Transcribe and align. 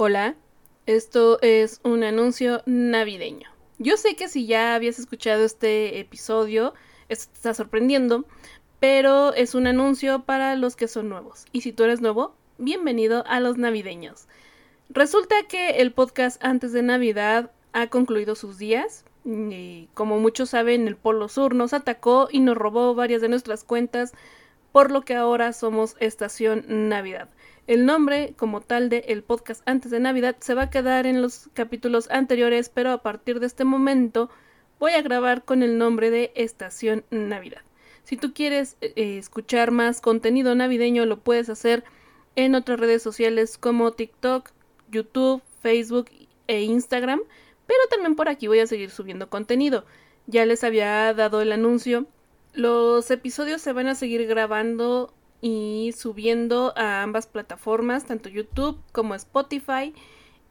Hola, 0.00 0.36
esto 0.86 1.42
es 1.42 1.80
un 1.82 2.04
anuncio 2.04 2.62
navideño. 2.66 3.50
Yo 3.78 3.96
sé 3.96 4.14
que 4.14 4.28
si 4.28 4.46
ya 4.46 4.76
habías 4.76 5.00
escuchado 5.00 5.44
este 5.44 5.98
episodio, 5.98 6.72
esto 7.08 7.32
te 7.32 7.36
está 7.38 7.52
sorprendiendo, 7.52 8.24
pero 8.78 9.34
es 9.34 9.56
un 9.56 9.66
anuncio 9.66 10.22
para 10.22 10.54
los 10.54 10.76
que 10.76 10.86
son 10.86 11.08
nuevos. 11.08 11.46
Y 11.50 11.62
si 11.62 11.72
tú 11.72 11.82
eres 11.82 12.00
nuevo, 12.00 12.36
bienvenido 12.58 13.24
a 13.26 13.40
los 13.40 13.58
navideños. 13.58 14.28
Resulta 14.88 15.34
que 15.48 15.80
el 15.80 15.90
podcast 15.90 16.40
antes 16.44 16.72
de 16.72 16.84
Navidad 16.84 17.50
ha 17.72 17.88
concluido 17.88 18.36
sus 18.36 18.56
días. 18.56 19.04
Y 19.24 19.88
como 19.94 20.20
muchos 20.20 20.50
saben, 20.50 20.86
el 20.86 20.94
Polo 20.94 21.28
Sur 21.28 21.56
nos 21.56 21.72
atacó 21.72 22.28
y 22.30 22.38
nos 22.38 22.56
robó 22.56 22.94
varias 22.94 23.20
de 23.20 23.30
nuestras 23.30 23.64
cuentas, 23.64 24.12
por 24.70 24.92
lo 24.92 25.02
que 25.02 25.16
ahora 25.16 25.52
somos 25.52 25.96
Estación 25.98 26.88
Navidad. 26.88 27.28
El 27.68 27.84
nombre 27.84 28.32
como 28.38 28.62
tal 28.62 28.88
de 28.88 29.04
el 29.08 29.22
podcast 29.22 29.60
antes 29.66 29.90
de 29.90 30.00
Navidad 30.00 30.36
se 30.40 30.54
va 30.54 30.62
a 30.62 30.70
quedar 30.70 31.06
en 31.06 31.20
los 31.20 31.50
capítulos 31.52 32.10
anteriores, 32.10 32.70
pero 32.70 32.92
a 32.92 33.02
partir 33.02 33.40
de 33.40 33.46
este 33.46 33.64
momento 33.64 34.30
voy 34.78 34.92
a 34.92 35.02
grabar 35.02 35.44
con 35.44 35.62
el 35.62 35.76
nombre 35.76 36.10
de 36.10 36.32
Estación 36.34 37.04
Navidad. 37.10 37.60
Si 38.04 38.16
tú 38.16 38.32
quieres 38.32 38.78
eh, 38.80 38.94
eh, 38.96 39.18
escuchar 39.18 39.70
más 39.70 40.00
contenido 40.00 40.54
navideño, 40.54 41.04
lo 41.04 41.20
puedes 41.20 41.50
hacer 41.50 41.84
en 42.36 42.54
otras 42.54 42.80
redes 42.80 43.02
sociales 43.02 43.58
como 43.58 43.92
TikTok, 43.92 44.48
YouTube, 44.90 45.42
Facebook 45.60 46.06
e 46.46 46.62
Instagram, 46.62 47.20
pero 47.66 47.80
también 47.90 48.16
por 48.16 48.30
aquí 48.30 48.46
voy 48.46 48.60
a 48.60 48.66
seguir 48.66 48.88
subiendo 48.88 49.28
contenido. 49.28 49.84
Ya 50.26 50.46
les 50.46 50.64
había 50.64 51.12
dado 51.12 51.42
el 51.42 51.52
anuncio. 51.52 52.06
Los 52.54 53.10
episodios 53.10 53.60
se 53.60 53.74
van 53.74 53.88
a 53.88 53.94
seguir 53.94 54.26
grabando 54.26 55.12
y 55.40 55.94
subiendo 55.96 56.72
a 56.76 57.02
ambas 57.02 57.26
plataformas, 57.26 58.06
tanto 58.06 58.28
YouTube 58.28 58.78
como 58.92 59.14
Spotify. 59.14 59.94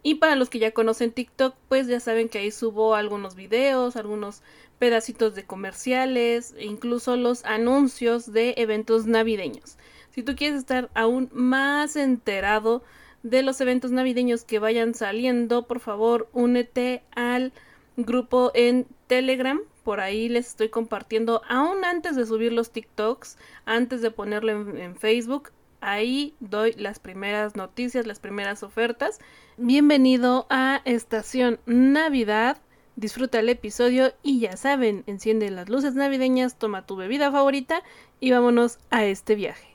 Y 0.04 0.16
para 0.16 0.36
los 0.36 0.50
que 0.50 0.60
ya 0.60 0.72
conocen 0.72 1.12
TikTok, 1.12 1.56
pues 1.68 1.88
ya 1.88 2.00
saben 2.00 2.30
que 2.30 2.40
ahí 2.40 2.52
subo 2.52 2.96
algunos 2.96 3.36
videos, 3.36 3.96
algunos 3.96 4.42
pedacitos 4.80 5.36
de 5.36 5.44
comerciales, 5.44 6.54
e 6.58 6.66
incluso 6.66 7.18
los 7.18 7.44
anuncios 7.46 8.32
de 8.32 8.54
eventos 8.58 9.06
navideños. 9.08 9.78
Si 10.12 10.24
tú 10.24 10.36
quieres 10.36 10.60
estar 10.60 10.90
aún 10.94 11.30
más 11.34 11.96
enterado 11.96 12.84
de 13.24 13.44
los 13.44 13.60
eventos 13.60 13.92
navideños 13.92 14.44
que 14.44 14.60
vayan 14.60 14.94
saliendo, 14.94 15.68
por 15.68 15.80
favor, 15.80 16.30
únete 16.32 17.04
al 17.12 17.52
grupo 17.98 18.52
en 18.54 18.88
Telegram 19.08 19.60
por 19.88 20.02
ahí 20.02 20.28
les 20.28 20.48
estoy 20.48 20.68
compartiendo, 20.68 21.42
aún 21.48 21.86
antes 21.86 22.18
de 22.18 22.26
subir 22.26 22.52
los 22.52 22.72
TikToks, 22.72 23.38
antes 23.64 24.02
de 24.02 24.12
ponerlo 24.12 24.52
en, 24.52 24.98
Facebook, 24.98 25.52
ahí 25.80 26.36
doy 26.42 26.74
las 26.74 27.00
primeras 27.00 27.56
noticias, 27.56 28.06
las 28.06 28.20
primeras 28.20 28.64
ofertas. 28.64 29.20
Bienvenido 29.56 30.46
a 30.50 30.82
Estación 30.84 31.62
Navidad. 31.66 32.58
Disfruta 32.98 33.40
el 33.40 33.48
episodio 33.48 34.14
y 34.24 34.42
ya 34.42 34.58
saben, 34.58 35.06
enciende 35.08 35.50
las 35.52 35.70
luces 35.70 35.96
navideñas, 35.96 36.60
toma 36.60 36.86
tu 36.86 36.98
bebida 36.98 37.32
favorita 37.32 37.82
y 38.20 38.32
vámonos 38.32 38.80
a 38.90 39.06
este 39.06 39.36
viaje. 39.36 39.67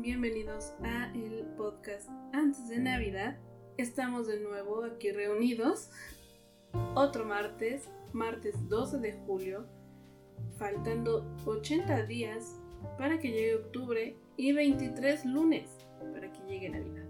Bienvenidos 0.00 0.72
a 0.82 1.12
el 1.12 1.44
podcast 1.58 2.08
antes 2.32 2.70
de 2.70 2.78
Navidad. 2.78 3.36
Estamos 3.76 4.26
de 4.26 4.40
nuevo 4.40 4.82
aquí 4.82 5.10
reunidos. 5.10 5.90
Otro 6.94 7.26
martes, 7.26 7.90
martes 8.14 8.54
12 8.70 8.98
de 8.98 9.12
julio, 9.26 9.66
faltando 10.56 11.26
80 11.44 12.06
días 12.06 12.56
para 12.96 13.18
que 13.18 13.28
llegue 13.28 13.56
octubre 13.56 14.16
y 14.38 14.52
23 14.52 15.26
lunes 15.26 15.68
para 16.14 16.32
que 16.32 16.40
llegue 16.48 16.70
Navidad. 16.70 17.04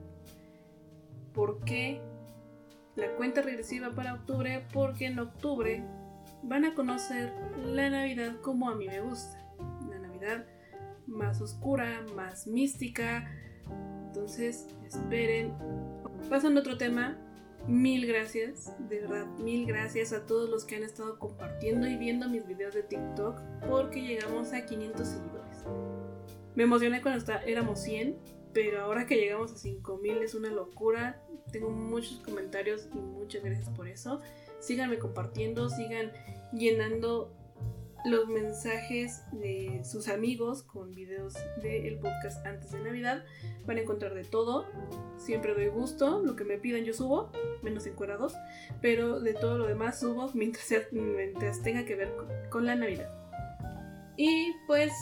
¿Por 1.33 1.65
qué 1.65 2.01
la 2.97 3.15
cuenta 3.15 3.41
regresiva 3.41 3.91
para 3.91 4.15
octubre? 4.15 4.67
Porque 4.72 5.07
en 5.07 5.21
octubre 5.21 5.84
van 6.43 6.65
a 6.65 6.75
conocer 6.75 7.33
la 7.57 7.89
Navidad 7.89 8.41
como 8.41 8.69
a 8.69 8.75
mí 8.75 8.89
me 8.89 9.01
gusta. 9.01 9.39
La 9.89 10.01
Navidad 10.01 10.45
más 11.10 11.41
oscura, 11.41 12.04
más 12.15 12.47
mística. 12.47 13.31
Entonces, 14.06 14.66
esperen. 14.87 15.53
Pasando 16.28 16.60
a 16.60 16.62
otro 16.62 16.78
tema, 16.78 17.19
mil 17.66 18.06
gracias, 18.06 18.72
de 18.88 19.00
verdad, 19.00 19.26
mil 19.38 19.66
gracias 19.66 20.12
a 20.12 20.26
todos 20.26 20.48
los 20.48 20.65
que 20.65 20.76
han 20.76 20.82
estado 20.82 21.19
compartiendo 21.19 21.87
y 21.87 21.97
viendo 21.97 22.28
mis 22.28 22.47
videos 22.47 22.75
de 22.75 22.82
TikTok 22.82 23.41
porque 23.69 24.03
llegamos 24.03 24.53
a 24.53 24.65
500 24.65 25.06
seguidores. 25.06 25.65
Me 26.54 26.65
emocioné 26.65 27.00
cuando 27.03 27.19
está, 27.19 27.42
éramos 27.42 27.81
100, 27.81 28.16
pero 28.53 28.82
ahora 28.82 29.06
que 29.06 29.16
llegamos 29.16 29.53
a 29.53 29.56
5000 29.56 30.22
es 30.22 30.34
una 30.34 30.50
locura. 30.50 31.22
Tengo 31.53 31.71
muchos 31.71 32.21
comentarios 32.21 32.88
y 32.92 32.98
muchas 32.98 33.42
gracias 33.44 33.69
por 33.71 33.88
eso. 33.88 34.21
Síganme 34.59 34.98
compartiendo, 34.98 35.69
sigan 35.69 36.12
llenando 36.53 37.32
los 38.05 38.28
mensajes 38.28 39.22
de 39.33 39.83
sus 39.84 40.09
amigos 40.09 40.62
con 40.62 40.94
videos 40.94 41.34
del 41.62 41.99
podcast 41.99 42.44
antes 42.47 42.72
de 42.72 42.81
Navidad. 42.81 43.25
Van 43.66 43.77
a 43.77 43.81
encontrar 43.81 44.15
de 44.15 44.25
todo. 44.25 44.66
Siempre 45.19 45.55
doy 45.55 45.69
gusto. 45.69 46.22
Lo 46.22 46.37
que 46.37 46.44
me 46.44 46.59
pidan 46.59 46.84
yo 46.84 46.94
subo, 46.94 47.31
menos 47.62 47.87
encuerados. 47.87 48.34
Pero 48.81 49.21
de 49.21 49.34
todo 49.34 49.59
lo 49.59 49.66
demás 49.66 50.00
subo 50.00 50.31
mientras, 50.34 50.71
mientras 50.93 51.62
tenga 51.62 51.84
que 51.84 51.94
ver 51.94 52.15
con, 52.50 52.66
la 52.66 52.75
Navidad. 52.75 53.10
Y 54.16 54.53
pues 54.66 54.93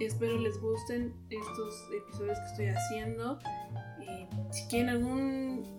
espero 0.00 0.38
les 0.38 0.60
gusten 0.60 1.14
estos 1.30 1.88
episodios 1.94 2.38
que 2.38 2.46
estoy 2.46 2.66
haciendo. 2.66 3.38
Si 4.50 4.66
quieren 4.68 4.90
algún 4.90 5.75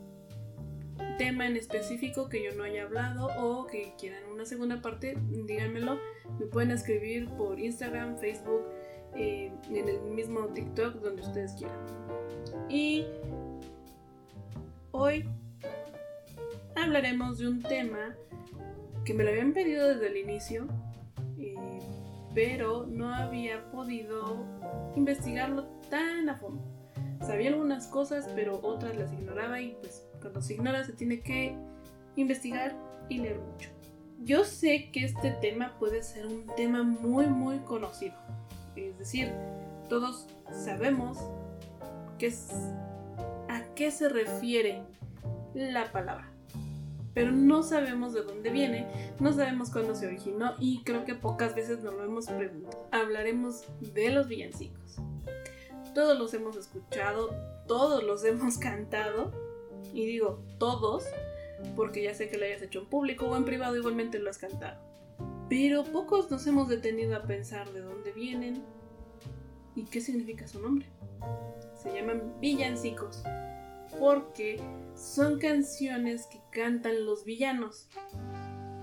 tema 1.17 1.47
en 1.47 1.57
específico 1.57 2.29
que 2.29 2.43
yo 2.43 2.55
no 2.55 2.63
haya 2.63 2.83
hablado 2.83 3.27
o 3.39 3.67
que 3.67 3.93
quieran 3.99 4.23
una 4.31 4.45
segunda 4.45 4.81
parte, 4.81 5.17
díganmelo. 5.29 5.99
Me 6.39 6.45
pueden 6.45 6.71
escribir 6.71 7.27
por 7.29 7.59
Instagram, 7.59 8.17
Facebook, 8.17 8.63
eh, 9.15 9.51
en 9.69 9.87
el 9.89 10.01
mismo 10.01 10.47
TikTok, 10.47 10.95
donde 10.95 11.21
ustedes 11.21 11.53
quieran. 11.53 11.79
Y 12.69 13.05
hoy 14.91 15.27
hablaremos 16.75 17.39
de 17.39 17.47
un 17.47 17.61
tema 17.61 18.15
que 19.05 19.13
me 19.13 19.23
lo 19.23 19.29
habían 19.31 19.53
pedido 19.53 19.87
desde 19.87 20.07
el 20.07 20.17
inicio, 20.17 20.67
eh, 21.39 21.55
pero 22.35 22.85
no 22.85 23.13
había 23.13 23.71
podido 23.71 24.45
investigarlo 24.95 25.65
tan 25.89 26.29
a 26.29 26.35
fondo. 26.35 26.63
Sabía 27.21 27.49
algunas 27.49 27.87
cosas, 27.87 28.29
pero 28.35 28.59
otras 28.61 28.95
las 28.95 29.11
ignoraba 29.11 29.59
y 29.59 29.75
pues 29.81 30.06
cuando 30.21 30.41
se 30.41 30.53
ignora 30.53 30.83
se 30.83 30.93
tiene 30.93 31.21
que 31.21 31.55
investigar 32.15 32.75
y 33.09 33.19
leer 33.19 33.39
mucho. 33.39 33.69
Yo 34.23 34.43
sé 34.43 34.89
que 34.91 35.05
este 35.05 35.31
tema 35.31 35.75
puede 35.79 36.03
ser 36.03 36.25
un 36.25 36.45
tema 36.55 36.83
muy 36.83 37.27
muy 37.27 37.59
conocido. 37.59 38.15
Es 38.75 38.97
decir, 38.97 39.31
todos 39.89 40.27
sabemos 40.51 41.17
qué 42.17 42.27
es, 42.27 42.49
a 43.47 43.63
qué 43.75 43.91
se 43.91 44.09
refiere 44.09 44.81
la 45.53 45.91
palabra. 45.91 46.29
Pero 47.13 47.31
no 47.31 47.63
sabemos 47.63 48.13
de 48.13 48.21
dónde 48.21 48.51
viene, 48.51 48.85
no 49.19 49.33
sabemos 49.33 49.71
cuándo 49.71 49.95
se 49.95 50.05
originó 50.05 50.53
y 50.59 50.83
creo 50.83 51.03
que 51.03 51.15
pocas 51.15 51.55
veces 51.55 51.83
nos 51.83 51.95
lo 51.95 52.03
hemos 52.03 52.27
preguntado. 52.27 52.87
Hablaremos 52.91 53.63
de 53.79 54.11
los 54.11 54.27
villancicos. 54.27 54.97
Todos 55.95 56.19
los 56.19 56.33
hemos 56.35 56.55
escuchado, 56.57 57.31
todos 57.67 58.03
los 58.03 58.23
hemos 58.23 58.57
cantado, 58.59 59.31
y 59.93 60.05
digo 60.05 60.43
todos, 60.57 61.05
porque 61.75 62.03
ya 62.03 62.13
sé 62.13 62.29
que 62.29 62.37
lo 62.37 62.45
hayas 62.45 62.61
hecho 62.61 62.79
en 62.79 62.85
público 62.85 63.25
o 63.25 63.35
en 63.35 63.45
privado, 63.45 63.75
igualmente 63.75 64.19
lo 64.19 64.29
has 64.29 64.37
cantado. 64.37 64.79
Pero 65.49 65.83
pocos 65.85 66.29
nos 66.29 66.45
hemos 66.47 66.67
detenido 66.67 67.15
a 67.15 67.23
pensar 67.23 67.71
de 67.71 67.81
dónde 67.81 68.11
vienen 68.11 68.63
y 69.75 69.85
qué 69.85 70.01
significa 70.01 70.47
su 70.47 70.59
nombre. 70.59 70.87
Se 71.81 71.93
llaman 71.93 72.33
villancicos 72.39 73.23
porque 73.99 74.59
son 74.95 75.39
canciones 75.39 76.27
que 76.27 76.41
cantan 76.51 77.05
los 77.05 77.23
villanos. 77.23 77.87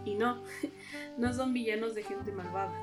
Y 0.05 0.14
no, 0.14 0.43
no 1.19 1.32
son 1.32 1.52
villanos 1.52 1.94
de 1.94 2.02
gente 2.02 2.32
malvada, 2.32 2.75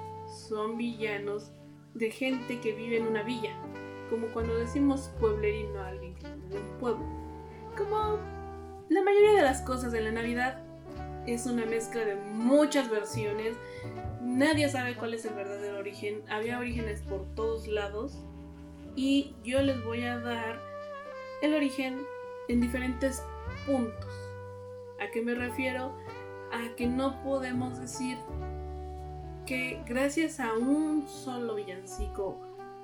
son 0.48 0.78
villanos 0.78 1.52
de 1.94 2.12
gente 2.12 2.60
que 2.60 2.74
vive 2.74 2.98
en 2.98 3.08
una 3.08 3.24
villa, 3.24 3.56
como 4.10 4.28
cuando 4.28 4.56
decimos 4.56 5.12
pueblerino 5.20 5.80
a 5.80 5.90
alguien 5.90 6.16
que 6.16 6.28
vive 6.28 6.58
en 6.58 6.66
un 6.66 6.78
pueblo 6.80 7.21
como 7.78 8.20
la 8.90 9.04
mayoría 9.04 9.34
de 9.34 9.42
las 9.42 9.62
cosas 9.62 9.92
de 9.92 10.02
la 10.02 10.12
Navidad, 10.12 10.62
es 11.28 11.46
una 11.46 11.66
mezcla 11.66 12.04
de 12.04 12.16
muchas 12.16 12.90
versiones. 12.90 13.56
Nadie 14.22 14.70
sabe 14.70 14.96
cuál 14.96 15.14
es 15.14 15.26
el 15.26 15.34
verdadero 15.34 15.80
origen. 15.80 16.24
Había 16.30 16.60
orígenes 16.60 17.02
por 17.02 17.26
todos 17.36 17.68
lados. 17.68 18.18
Y 18.96 19.36
yo 19.44 19.62
les 19.62 19.84
voy 19.84 20.04
a 20.04 20.20
dar 20.20 20.60
el 21.42 21.54
origen 21.54 22.02
en 22.48 22.62
diferentes 22.62 23.24
puntos. 23.66 24.14
¿A 25.00 25.10
qué 25.12 25.22
me 25.22 25.36
refiero? 25.36 25.94
A 26.52 26.76
que 26.76 26.88
no 26.88 27.24
podemos 27.24 27.80
decir 27.80 28.18
que 29.46 29.82
gracias 29.88 30.40
a 30.40 30.54
un 30.54 31.08
solo 31.08 31.56
villancico 31.56 32.38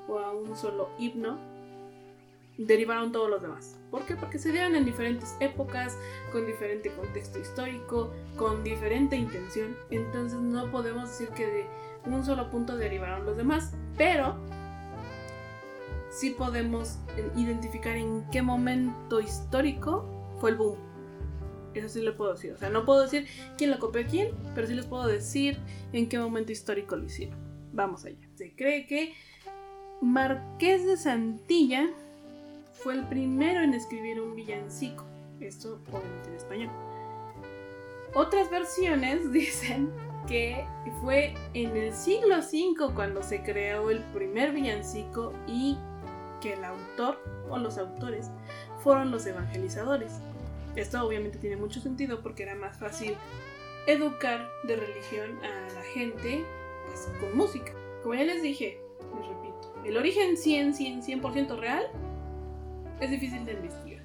o 0.07 0.19
a 0.19 0.31
un 0.31 0.55
solo 0.55 0.89
himno 0.97 1.56
derivaron 2.57 3.11
todos 3.11 3.29
los 3.29 3.41
demás. 3.41 3.79
¿Por 3.91 4.05
qué? 4.05 4.15
Porque 4.15 4.39
se 4.39 4.51
dieron 4.51 4.75
en 4.75 4.85
diferentes 4.85 5.35
épocas, 5.39 5.97
con 6.31 6.45
diferente 6.45 6.91
contexto 6.91 7.39
histórico, 7.39 8.11
con 8.35 8.63
diferente 8.63 9.15
intención. 9.15 9.75
Entonces 9.89 10.39
no 10.39 10.69
podemos 10.71 11.09
decir 11.09 11.29
que 11.29 11.45
de 11.45 11.65
un 12.05 12.25
solo 12.25 12.49
punto 12.49 12.75
derivaron 12.77 13.25
los 13.25 13.37
demás, 13.37 13.73
pero 13.97 14.37
sí 16.09 16.31
podemos 16.31 16.97
identificar 17.35 17.95
en 17.95 18.25
qué 18.31 18.41
momento 18.41 19.19
histórico 19.19 20.05
fue 20.39 20.51
el 20.51 20.57
boom. 20.57 20.77
Eso 21.73 21.89
sí 21.89 22.01
lo 22.01 22.17
puedo 22.17 22.33
decir. 22.33 22.53
O 22.53 22.57
sea, 22.57 22.69
no 22.69 22.85
puedo 22.85 23.03
decir 23.03 23.27
quién 23.57 23.69
lo 23.69 23.77
copió 23.77 24.01
a 24.01 24.05
quién, 24.05 24.31
pero 24.55 24.65
sí 24.65 24.73
les 24.73 24.85
puedo 24.85 25.05
decir 25.05 25.59
en 25.93 26.09
qué 26.09 26.17
momento 26.17 26.51
histórico 26.51 26.95
lo 26.95 27.05
hicieron. 27.05 27.37
Vamos 27.71 28.03
allá. 28.05 28.17
Se 28.33 28.55
cree 28.55 28.87
que 28.87 29.13
Marqués 30.01 30.85
de 30.85 30.97
Santilla 30.97 31.89
fue 32.77 32.93
el 32.93 33.07
primero 33.07 33.61
en 33.61 33.73
escribir 33.73 34.21
un 34.21 34.35
villancico. 34.35 35.05
Esto 35.39 35.79
obviamente 35.91 36.29
en 36.29 36.35
español. 36.35 36.69
Otras 38.13 38.49
versiones 38.49 39.31
dicen 39.31 39.91
que 40.27 40.65
fue 41.01 41.33
en 41.53 41.75
el 41.77 41.93
siglo 41.93 42.37
V 42.39 42.93
cuando 42.93 43.23
se 43.23 43.41
creó 43.43 43.89
el 43.89 44.01
primer 44.13 44.51
villancico 44.51 45.33
y 45.47 45.77
que 46.41 46.53
el 46.53 46.63
autor 46.65 47.19
o 47.49 47.57
los 47.57 47.77
autores 47.77 48.29
fueron 48.83 49.11
los 49.11 49.25
evangelizadores. 49.25 50.19
Esto 50.75 51.05
obviamente 51.05 51.39
tiene 51.39 51.55
mucho 51.55 51.79
sentido 51.79 52.21
porque 52.21 52.43
era 52.43 52.55
más 52.55 52.77
fácil 52.77 53.15
educar 53.87 54.47
de 54.63 54.75
religión 54.75 55.39
a 55.43 55.73
la 55.73 55.81
gente 55.93 56.43
pues, 56.85 57.09
con 57.19 57.35
música. 57.35 57.71
Como 58.03 58.13
ya 58.15 58.25
les 58.25 58.43
dije, 58.43 58.79
les 59.17 59.27
repito, 59.27 59.73
el 59.85 59.97
origen 59.97 60.37
100, 60.37 60.73
100, 60.75 61.03
100% 61.03 61.57
real 61.57 61.89
es 62.99 63.11
difícil 63.11 63.45
de 63.45 63.53
investigar. 63.53 64.03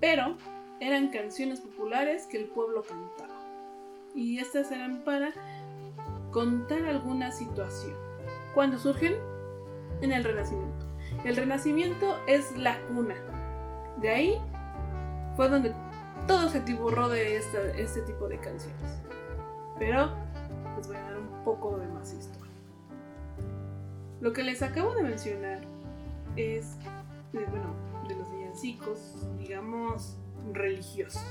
Pero 0.00 0.36
eran 0.80 1.08
canciones 1.08 1.60
populares 1.60 2.26
que 2.26 2.38
el 2.38 2.46
pueblo 2.46 2.82
cantaba. 2.82 3.40
Y 4.14 4.38
estas 4.38 4.70
eran 4.72 5.04
para 5.04 5.32
contar 6.30 6.84
alguna 6.86 7.30
situación. 7.30 7.94
¿Cuándo 8.54 8.78
surgen? 8.78 9.14
En 10.00 10.12
el 10.12 10.24
Renacimiento. 10.24 10.86
El 11.24 11.36
Renacimiento 11.36 12.18
es 12.26 12.56
la 12.58 12.80
cuna. 12.88 13.14
De 14.00 14.10
ahí 14.10 14.40
fue 15.36 15.48
donde 15.48 15.72
todo 16.26 16.48
se 16.48 16.60
tiburró 16.60 17.08
de 17.08 17.36
este 17.36 18.02
tipo 18.02 18.28
de 18.28 18.38
canciones. 18.38 19.02
Pero 19.78 20.10
les 20.76 20.88
voy 20.88 20.96
a 20.96 21.02
dar 21.02 21.18
un 21.18 21.44
poco 21.44 21.78
de 21.78 21.86
más 21.88 22.12
historia. 22.12 22.50
Lo 24.20 24.32
que 24.32 24.42
les 24.42 24.62
acabo 24.62 24.94
de 24.94 25.02
mencionar 25.02 25.60
es, 26.36 26.76
bueno, 27.32 27.42
de 27.46 27.48
los 27.48 27.91
villancicos, 28.52 29.26
digamos, 29.38 30.16
religiosos. 30.52 31.22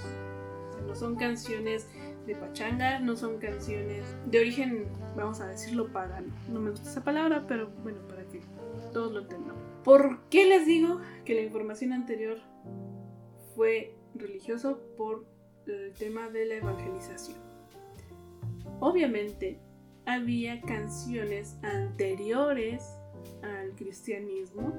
no 0.88 0.96
son 0.96 1.16
canciones 1.16 1.88
de 2.26 2.36
pachanga, 2.36 3.00
no 3.00 3.16
son 3.16 3.38
canciones 3.38 4.04
de 4.26 4.40
origen, 4.40 4.88
vamos 5.16 5.40
a 5.40 5.48
decirlo, 5.48 5.92
pagano. 5.92 6.34
No 6.50 6.60
me 6.60 6.72
gusta 6.72 6.90
esa 6.90 7.04
palabra, 7.04 7.46
pero 7.48 7.70
bueno, 7.84 8.00
para 8.08 8.24
que 8.26 8.42
todos 8.92 9.12
lo 9.12 9.20
entendamos. 9.22 9.62
¿Por 9.84 10.20
qué 10.30 10.46
les 10.46 10.66
digo 10.66 11.00
que 11.26 11.36
la 11.36 11.42
información 11.42 11.94
anterior 11.94 12.38
fue 13.56 13.96
religioso? 14.16 14.80
Por 14.98 15.26
el 15.68 15.94
tema 15.94 16.30
de 16.30 16.46
la 16.46 16.56
evangelización. 16.56 17.38
Obviamente, 18.80 19.60
había 20.06 20.60
canciones 20.62 21.58
anteriores 21.62 22.84
al 23.44 23.76
cristianismo 23.76 24.74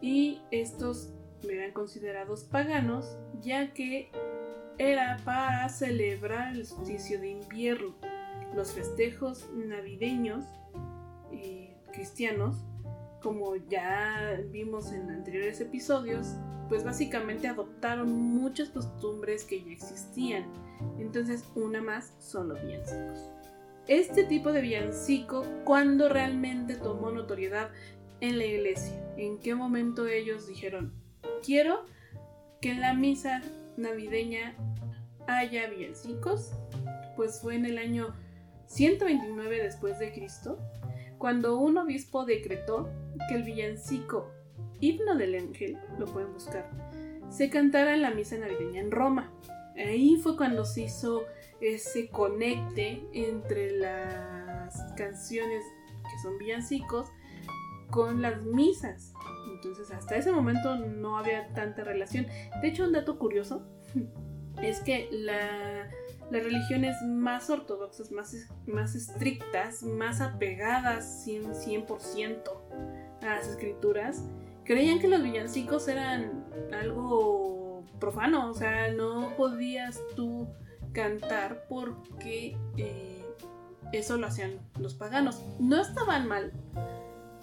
y 0.00 0.40
estos 0.50 1.12
eran 1.42 1.72
considerados 1.72 2.44
paganos 2.44 3.18
ya 3.40 3.72
que 3.72 4.10
era 4.78 5.18
para 5.24 5.68
celebrar 5.68 6.54
el 6.54 6.64
solsticio 6.64 7.20
de 7.20 7.30
invierno, 7.30 7.94
los 8.54 8.72
festejos 8.72 9.48
navideños 9.52 10.44
cristianos, 11.98 12.56
como 13.20 13.56
ya 13.56 14.40
vimos 14.50 14.92
en 14.92 15.10
anteriores 15.10 15.60
episodios, 15.60 16.36
pues 16.68 16.84
básicamente 16.84 17.48
adoptaron 17.48 18.12
muchas 18.12 18.68
costumbres 18.68 19.44
que 19.44 19.64
ya 19.64 19.72
existían. 19.72 20.46
Entonces, 20.98 21.44
una 21.56 21.82
más 21.82 22.14
son 22.20 22.50
los 22.50 22.62
villancicos. 22.62 23.28
Este 23.88 24.22
tipo 24.22 24.52
de 24.52 24.60
villancico, 24.60 25.44
¿cuándo 25.64 26.08
realmente 26.08 26.76
tomó 26.76 27.10
notoriedad 27.10 27.70
en 28.20 28.38
la 28.38 28.44
iglesia? 28.44 28.94
¿En 29.16 29.38
qué 29.40 29.56
momento 29.56 30.06
ellos 30.06 30.46
dijeron, 30.46 30.92
quiero 31.40 31.84
que 32.60 32.70
en 32.70 32.80
la 32.80 32.94
misa 32.94 33.42
navideña 33.76 34.54
haya 35.26 35.68
villancicos? 35.68 36.52
Pues 37.16 37.40
fue 37.40 37.56
en 37.56 37.66
el 37.66 37.78
año 37.78 38.14
129 38.66 39.62
después 39.62 39.98
de 39.98 40.12
Cristo, 40.12 40.58
cuando 41.18 41.58
un 41.58 41.78
obispo 41.78 42.24
decretó 42.24 42.88
que 43.28 43.36
el 43.36 43.42
villancico 43.42 44.30
Himno 44.80 45.16
del 45.16 45.34
Ángel, 45.34 45.76
lo 45.98 46.06
pueden 46.06 46.32
buscar, 46.32 46.70
se 47.30 47.50
cantara 47.50 47.94
en 47.94 48.02
la 48.02 48.10
misa 48.10 48.38
navideña 48.38 48.80
en 48.80 48.90
Roma. 48.90 49.32
Ahí 49.76 50.16
fue 50.16 50.36
cuando 50.36 50.64
se 50.64 50.82
hizo 50.82 51.24
ese 51.60 52.08
conecte 52.08 53.02
entre 53.12 53.72
las 53.72 54.80
canciones 54.96 55.64
que 56.04 56.22
son 56.22 56.38
villancicos 56.38 57.08
con 57.90 58.22
las 58.22 58.42
misas. 58.42 59.12
Entonces 59.58 59.90
hasta 59.90 60.16
ese 60.16 60.30
momento 60.30 60.76
no 60.76 61.18
había 61.18 61.52
tanta 61.52 61.82
relación. 61.82 62.26
De 62.62 62.68
hecho, 62.68 62.84
un 62.84 62.92
dato 62.92 63.18
curioso 63.18 63.66
es 64.62 64.80
que 64.80 65.08
las 65.10 65.90
religiones 66.30 66.96
más 67.02 67.50
ortodoxas, 67.50 68.12
más, 68.12 68.36
más 68.66 68.94
estrictas, 68.94 69.82
más 69.82 70.20
apegadas 70.20 71.26
100%, 71.26 71.86
100% 71.86 72.42
a 73.22 73.26
las 73.26 73.48
escrituras, 73.48 74.24
creían 74.64 75.00
que 75.00 75.08
los 75.08 75.22
villancicos 75.22 75.88
eran 75.88 76.44
algo 76.72 77.84
profano, 77.98 78.50
o 78.50 78.54
sea, 78.54 78.92
no 78.92 79.34
podías 79.36 80.00
tú 80.14 80.46
cantar 80.92 81.64
porque 81.68 82.56
eh, 82.76 83.24
eso 83.92 84.18
lo 84.18 84.28
hacían 84.28 84.60
los 84.78 84.94
paganos. 84.94 85.42
No 85.58 85.80
estaban 85.80 86.28
mal, 86.28 86.52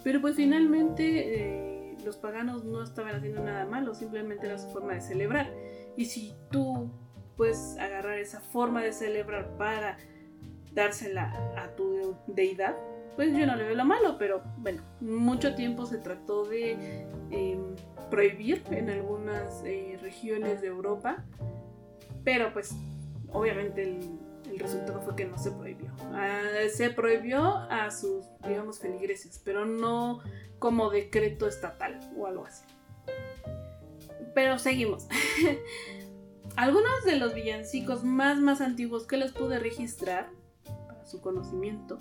pero 0.02 0.20
pues 0.20 0.36
finalmente 0.36 1.74
eh, 1.74 1.75
los 2.06 2.16
paganos 2.16 2.64
no 2.64 2.82
estaban 2.82 3.16
haciendo 3.16 3.42
nada 3.42 3.66
malo, 3.66 3.92
simplemente 3.92 4.46
era 4.46 4.58
su 4.58 4.70
forma 4.70 4.94
de 4.94 5.00
celebrar. 5.00 5.52
Y 5.96 6.04
si 6.04 6.34
tú 6.50 6.88
puedes 7.36 7.76
agarrar 7.78 8.18
esa 8.18 8.40
forma 8.40 8.82
de 8.82 8.92
celebrar 8.92 9.56
para 9.58 9.98
dársela 10.72 11.32
a 11.56 11.74
tu 11.74 12.16
deidad, 12.28 12.76
pues 13.16 13.36
yo 13.36 13.44
no 13.44 13.56
le 13.56 13.64
veo 13.64 13.74
lo 13.74 13.84
malo, 13.84 14.16
pero 14.18 14.42
bueno, 14.58 14.82
mucho 15.00 15.54
tiempo 15.56 15.84
se 15.84 15.98
trató 15.98 16.44
de 16.44 17.06
em, 17.30 17.74
prohibir 18.08 18.62
en 18.70 18.88
algunas 18.88 19.64
eh, 19.64 19.98
regiones 20.00 20.60
de 20.60 20.68
Europa, 20.68 21.24
pero 22.22 22.52
pues 22.52 22.72
obviamente 23.32 23.82
el, 23.82 24.25
resultado 24.58 25.00
fue 25.02 25.16
que 25.16 25.24
no 25.24 25.38
se 25.38 25.50
prohibió. 25.50 25.90
Ah, 26.12 26.42
se 26.72 26.90
prohibió 26.90 27.42
a 27.42 27.90
sus, 27.90 28.26
digamos, 28.46 28.78
feligreses, 28.78 29.40
pero 29.44 29.64
no 29.66 30.20
como 30.58 30.90
decreto 30.90 31.46
estatal 31.46 31.98
o 32.16 32.26
algo 32.26 32.46
así. 32.46 32.64
Pero 34.34 34.58
seguimos. 34.58 35.06
Algunos 36.56 37.04
de 37.04 37.16
los 37.16 37.34
villancicos 37.34 38.04
más 38.04 38.38
más 38.38 38.60
antiguos 38.60 39.06
que 39.06 39.16
les 39.16 39.32
pude 39.32 39.58
registrar, 39.58 40.30
para 40.86 41.04
su 41.04 41.20
conocimiento, 41.20 41.98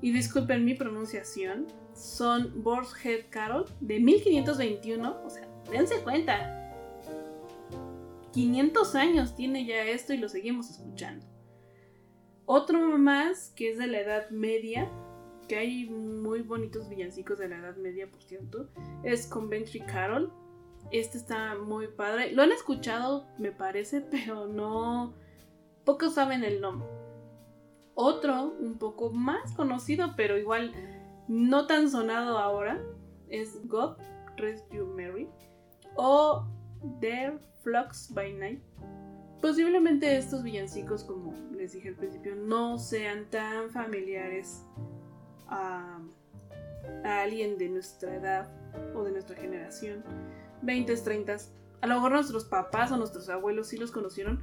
y 0.00 0.12
disculpen 0.12 0.64
mi 0.64 0.74
pronunciación, 0.74 1.66
son 1.94 2.62
Boar's 2.62 2.94
Carol 3.30 3.64
de 3.80 4.00
1521. 4.00 5.22
O 5.24 5.30
sea, 5.30 5.48
dense 5.70 5.96
cuenta. 6.02 6.60
500 8.32 8.94
años 8.96 9.36
tiene 9.36 9.64
ya 9.64 9.84
esto 9.84 10.12
y 10.12 10.18
lo 10.18 10.28
seguimos 10.28 10.68
escuchando. 10.68 11.24
Otro 12.46 12.98
más 12.98 13.52
que 13.56 13.70
es 13.70 13.78
de 13.78 13.86
la 13.86 14.00
Edad 14.00 14.30
Media, 14.30 14.90
que 15.48 15.56
hay 15.56 15.86
muy 15.88 16.42
bonitos 16.42 16.88
villancicos 16.88 17.38
de 17.38 17.48
la 17.48 17.58
Edad 17.58 17.76
Media, 17.76 18.10
por 18.10 18.22
cierto, 18.22 18.68
es 19.02 19.26
Conventry 19.26 19.80
Carol. 19.80 20.32
Este 20.90 21.16
está 21.16 21.54
muy 21.56 21.88
padre. 21.88 22.32
Lo 22.32 22.42
han 22.42 22.52
escuchado, 22.52 23.26
me 23.38 23.52
parece, 23.52 24.00
pero 24.10 24.46
no... 24.46 25.14
Pocos 25.84 26.14
saben 26.14 26.44
el 26.44 26.60
nombre. 26.60 26.88
Otro, 27.94 28.54
un 28.58 28.78
poco 28.78 29.10
más 29.10 29.52
conocido, 29.52 30.14
pero 30.16 30.38
igual 30.38 30.72
no 31.28 31.66
tan 31.66 31.90
sonado 31.90 32.38
ahora, 32.38 32.82
es 33.28 33.66
God 33.68 33.96
Rest 34.36 34.70
You 34.72 34.86
Mary. 34.86 35.28
O 35.96 36.46
Der 37.00 37.38
Flux 37.62 38.12
by 38.12 38.32
Night. 38.32 38.62
Posiblemente 39.44 40.16
estos 40.16 40.42
villancicos, 40.42 41.04
como 41.04 41.34
les 41.54 41.74
dije 41.74 41.90
al 41.90 41.96
principio, 41.96 42.34
no 42.34 42.78
sean 42.78 43.28
tan 43.28 43.68
familiares 43.68 44.64
a, 45.48 46.00
alguien 47.04 47.58
de 47.58 47.68
nuestra 47.68 48.14
edad 48.14 48.48
o 48.94 49.04
de 49.04 49.12
nuestra 49.12 49.36
generación, 49.36 50.02
20, 50.62 50.96
30. 50.96 51.36
A 51.82 51.86
lo 51.86 51.96
mejor 51.96 52.12
nuestros 52.12 52.46
papás 52.46 52.90
o 52.90 52.96
nuestros 52.96 53.28
abuelos 53.28 53.68
sí 53.68 53.76
los 53.76 53.90
conocieron, 53.90 54.40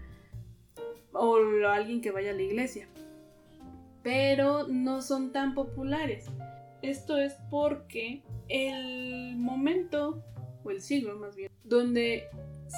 o 1.14 1.38
alguien 1.68 2.02
que 2.02 2.12
vaya 2.12 2.30
a 2.30 2.36
la 2.36 2.44
iglesia, 2.44 2.88
pero 4.04 4.68
no 4.68 5.02
son 5.02 5.32
tan 5.32 5.56
populares. 5.56 6.28
Esto 6.84 7.18
es 7.18 7.34
porque 7.50 8.22
el 8.50 9.36
momento, 9.36 10.24
o 10.64 10.70
el 10.70 10.80
siglo 10.80 11.18
más 11.18 11.36
bien, 11.36 11.52
donde 11.64 12.30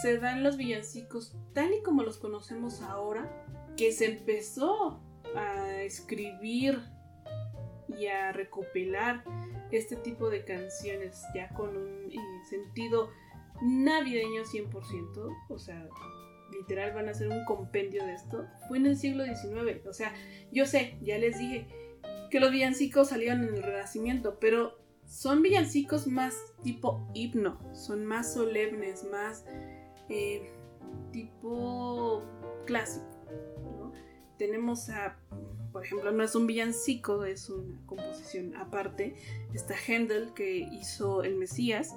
se 0.01 0.17
dan 0.17 0.43
los 0.43 0.57
villancicos 0.57 1.35
tal 1.53 1.73
y 1.73 1.83
como 1.83 2.03
los 2.03 2.17
conocemos 2.17 2.81
ahora, 2.81 3.45
que 3.77 3.91
se 3.91 4.05
empezó 4.05 5.01
a 5.35 5.81
escribir 5.81 6.79
y 7.87 8.07
a 8.07 8.31
recopilar 8.31 9.23
este 9.71 9.95
tipo 9.95 10.29
de 10.29 10.45
canciones 10.45 11.23
ya 11.33 11.49
con 11.49 11.75
un 11.75 12.11
eh, 12.11 12.17
sentido 12.49 13.09
navideño 13.61 14.43
100%, 14.43 15.37
o 15.49 15.59
sea, 15.59 15.87
literal 16.51 16.93
van 16.93 17.09
a 17.09 17.13
ser 17.13 17.29
un 17.29 17.43
compendio 17.45 18.05
de 18.05 18.13
esto, 18.13 18.45
fue 18.67 18.77
en 18.77 18.87
el 18.87 18.97
siglo 18.97 19.23
XIX. 19.25 19.85
O 19.87 19.93
sea, 19.93 20.13
yo 20.51 20.65
sé, 20.65 20.97
ya 21.01 21.17
les 21.17 21.37
dije 21.37 21.67
que 22.29 22.39
los 22.39 22.51
villancicos 22.51 23.09
salieron 23.09 23.43
en 23.43 23.55
el 23.55 23.63
Renacimiento, 23.63 24.39
pero 24.39 24.77
son 25.05 25.41
villancicos 25.41 26.07
más 26.07 26.35
tipo 26.63 27.07
himno, 27.13 27.59
son 27.75 28.05
más 28.05 28.33
solemnes, 28.33 29.03
más 29.11 29.45
eh, 30.09 30.51
tipo 31.11 32.23
clásico. 32.65 33.91
Tenemos 34.37 34.89
a, 34.89 35.17
por 35.71 35.85
ejemplo, 35.85 36.11
no 36.11 36.23
es 36.23 36.35
un 36.35 36.47
villancico, 36.47 37.23
es 37.23 37.49
una 37.49 37.79
composición 37.85 38.55
aparte. 38.55 39.15
Está 39.53 39.75
Händel 39.75 40.33
que 40.33 40.57
hizo 40.57 41.23
El 41.23 41.35
Mesías. 41.35 41.95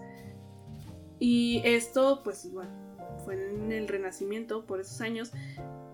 Y 1.18 1.62
esto, 1.64 2.22
pues 2.22 2.44
igual, 2.44 2.68
fue 3.25 3.34
en 3.34 3.72
el 3.72 3.88
Renacimiento 3.88 4.66
por 4.66 4.80
esos 4.80 5.00
años, 5.00 5.32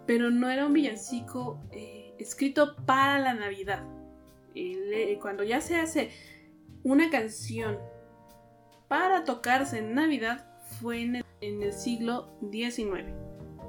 pero 0.06 0.30
no 0.30 0.50
era 0.50 0.66
un 0.66 0.72
villancico 0.72 1.60
eh, 1.70 2.14
escrito 2.18 2.76
para 2.84 3.18
la 3.18 3.34
Navidad. 3.34 3.84
cuando 5.20 5.44
ya 5.44 5.60
se 5.60 5.76
hace 5.76 6.10
una 6.82 7.10
canción 7.10 7.78
para 8.88 9.24
tocarse 9.24 9.78
en 9.78 9.94
Navidad 9.94 10.46
fue 10.80 11.02
en 11.02 11.16
el, 11.16 11.21
en 11.42 11.62
el 11.62 11.72
siglo 11.72 12.32
XIX. 12.50 13.12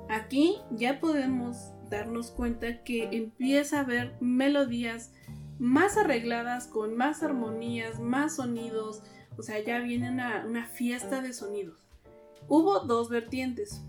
Aquí 0.10 0.58
ya 0.72 1.00
podemos 1.00 1.74
darnos 1.90 2.32
cuenta 2.32 2.84
que 2.84 3.10
empieza 3.12 3.78
a 3.78 3.82
haber 3.82 4.16
melodías 4.22 5.12
más 5.60 5.98
arregladas, 5.98 6.68
con 6.68 6.96
más 6.96 7.24
armonías, 7.24 8.00
más 8.00 8.38
sonidos, 8.38 9.04
o 9.38 9.44
sea, 9.44 9.60
ya 9.60 9.80
viene 9.80 10.10
una, 10.10 10.46
una 10.46 10.66
fiesta 10.66 11.22
de 11.22 11.34
sonidos. 11.34 11.78
Hubo 12.48 12.82
dos 12.82 13.10
vertientes. 13.10 13.82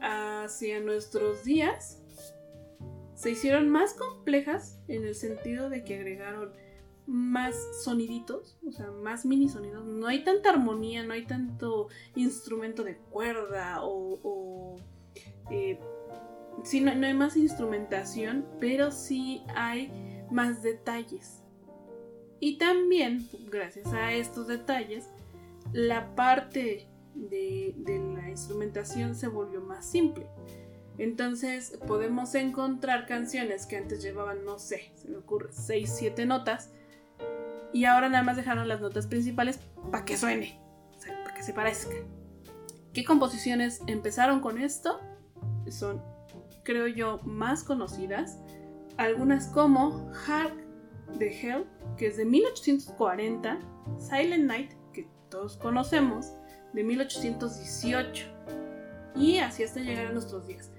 Hacia 0.00 0.80
nuestros 0.80 1.44
días 1.44 2.02
se 3.14 3.30
hicieron 3.30 3.70
más 3.70 3.94
complejas 3.94 4.78
en 4.88 5.04
el 5.04 5.14
sentido 5.14 5.70
de 5.70 5.82
que 5.82 5.94
agregaron 5.94 6.52
más 7.06 7.54
soniditos, 7.82 8.58
o 8.66 8.72
sea, 8.72 8.90
más 8.90 9.24
mini 9.24 9.48
sonidos. 9.48 9.84
No 9.84 10.06
hay 10.06 10.24
tanta 10.24 10.50
armonía, 10.50 11.02
no 11.02 11.12
hay 11.12 11.26
tanto 11.26 11.88
instrumento 12.14 12.84
de 12.84 12.96
cuerda 12.96 13.80
o... 13.82 14.76
Eh, 15.50 15.78
sí, 16.62 16.80
no, 16.80 16.94
no 16.94 17.06
hay 17.06 17.14
más 17.14 17.36
instrumentación, 17.36 18.46
pero 18.60 18.90
sí 18.90 19.42
hay 19.54 20.24
más 20.30 20.62
detalles. 20.62 21.44
Y 22.40 22.58
también, 22.58 23.28
gracias 23.50 23.92
a 23.92 24.12
estos 24.12 24.48
detalles, 24.48 25.08
la 25.72 26.14
parte 26.14 26.88
de, 27.14 27.74
la 28.14 28.28
instrumentación 28.28 29.14
se 29.14 29.28
volvió 29.28 29.60
más 29.60 29.86
simple. 29.86 30.26
Entonces 30.98 31.78
podemos 31.86 32.34
encontrar 32.34 33.06
canciones 33.06 33.66
que 33.66 33.76
antes 33.76 34.02
llevaban, 34.02 34.44
no 34.44 34.58
sé, 34.58 34.92
se 34.94 35.08
me 35.08 35.16
ocurre, 35.16 35.48
6, 35.52 35.92
7 35.96 36.26
notas. 36.26 36.70
Y 37.72 37.86
ahora 37.86 38.08
nada 38.08 38.22
más 38.22 38.36
dejaron 38.36 38.68
las 38.68 38.80
notas 38.80 39.06
principales 39.06 39.58
para 39.90 40.04
que 40.04 40.16
suene, 40.16 40.60
para 41.24 41.34
que 41.34 41.42
se 41.42 41.52
parezca. 41.52 41.94
¿Qué 42.92 43.04
composiciones 43.04 43.82
empezaron 43.88 44.40
con 44.40 44.58
esto? 44.58 45.00
Son, 45.68 46.00
creo 46.62 46.86
yo, 46.86 47.20
más 47.24 47.64
conocidas. 47.64 48.38
Algunas 48.96 49.48
como 49.48 50.10
Hark 50.26 50.54
the 51.18 51.28
Hell, 51.28 51.66
que 51.96 52.06
es 52.06 52.16
de 52.16 52.24
1840, 52.24 53.58
Silent 53.98 54.44
Night, 54.44 54.72
que 54.92 55.08
todos 55.28 55.56
conocemos, 55.56 56.34
de 56.72 56.84
1818 56.84 58.26
y 59.16 59.38
así 59.38 59.62
hasta 59.62 59.80
llegar 59.80 60.06
a 60.06 60.12
nuestros 60.12 60.46
días. 60.46 60.70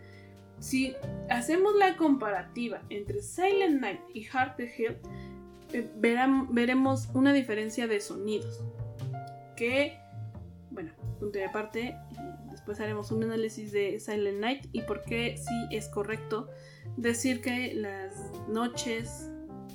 Si 0.60 0.96
hacemos 1.30 1.75
la 1.75 1.98
comparativa 1.98 2.82
entre 2.89 3.22
Silent 3.22 3.82
Night 3.82 4.00
y 4.13 4.24
Heart 4.24 4.58
the 4.58 4.74
Hill, 4.77 4.98
veremos 5.82 7.10
una 7.13 7.34
diferencia 7.34 7.88
de 7.88 8.00
sonidos. 8.00 8.62
Que, 9.55 9.98
bueno, 10.72 10.91
punto 11.20 11.38
de 11.38 11.46
aparte, 11.46 11.96
después 12.51 12.79
haremos 12.79 13.12
un 13.12 13.24
análisis 13.24 13.72
de 13.72 14.00
Silent 14.00 14.39
Night 14.39 14.65
y 14.72 14.82
por 14.82 15.03
qué 15.03 15.38
sí 15.38 15.67
es 15.72 15.88
correcto 15.88 16.50
decir 16.98 17.41
que 17.41 17.74
las 17.74 18.15
noches 18.48 19.29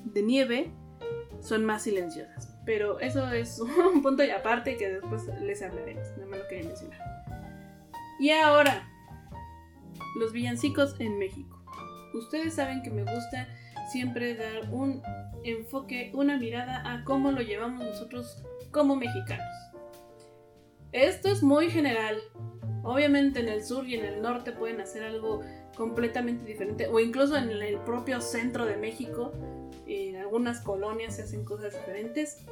de 0.04 0.22
nieve 0.22 0.70
son 1.40 1.64
más 1.64 1.82
silenciosas. 1.82 2.54
Pero 2.66 3.00
eso 3.00 3.30
es 3.30 3.60
un 3.94 4.02
punto 4.02 4.24
y 4.24 4.30
aparte 4.30 4.76
que 4.76 4.88
después 4.88 5.26
les 5.40 5.62
hablaremos. 5.62 6.06
No 6.18 6.26
me 6.26 6.38
lo 6.38 6.46
quería 6.48 6.66
mencionar. 6.66 7.00
Y 8.20 8.30
ahora, 8.30 8.86
los 10.18 10.32
villancicos 10.32 10.94
en 10.98 11.18
México. 11.18 11.58
Ustedes 12.12 12.54
saben 12.54 12.82
que 12.82 12.90
me 12.90 13.02
gusta 13.02 13.48
siempre 13.90 14.34
dar 14.34 14.70
un 14.70 15.02
enfoque, 15.44 16.10
una 16.14 16.38
mirada 16.38 16.92
a 16.92 17.04
cómo 17.04 17.32
lo 17.32 17.40
llevamos 17.42 17.84
nosotros 17.84 18.42
como 18.70 18.96
mexicanos. 18.96 19.46
Esto 20.92 21.28
es 21.28 21.42
muy 21.42 21.70
general. 21.70 22.18
Obviamente 22.82 23.40
en 23.40 23.48
el 23.48 23.62
sur 23.64 23.86
y 23.86 23.94
en 23.94 24.04
el 24.04 24.22
norte 24.22 24.52
pueden 24.52 24.80
hacer 24.80 25.02
algo 25.02 25.40
completamente 25.76 26.44
diferente 26.44 26.88
o 26.88 26.98
incluso 26.98 27.36
en 27.36 27.50
el 27.50 27.78
propio 27.80 28.20
centro 28.20 28.64
de 28.66 28.76
México 28.76 29.32
en 29.86 30.16
algunas 30.16 30.60
colonias 30.60 31.16
se 31.16 31.22
hacen 31.22 31.44
cosas 31.44 31.74
diferentes. 31.74 32.44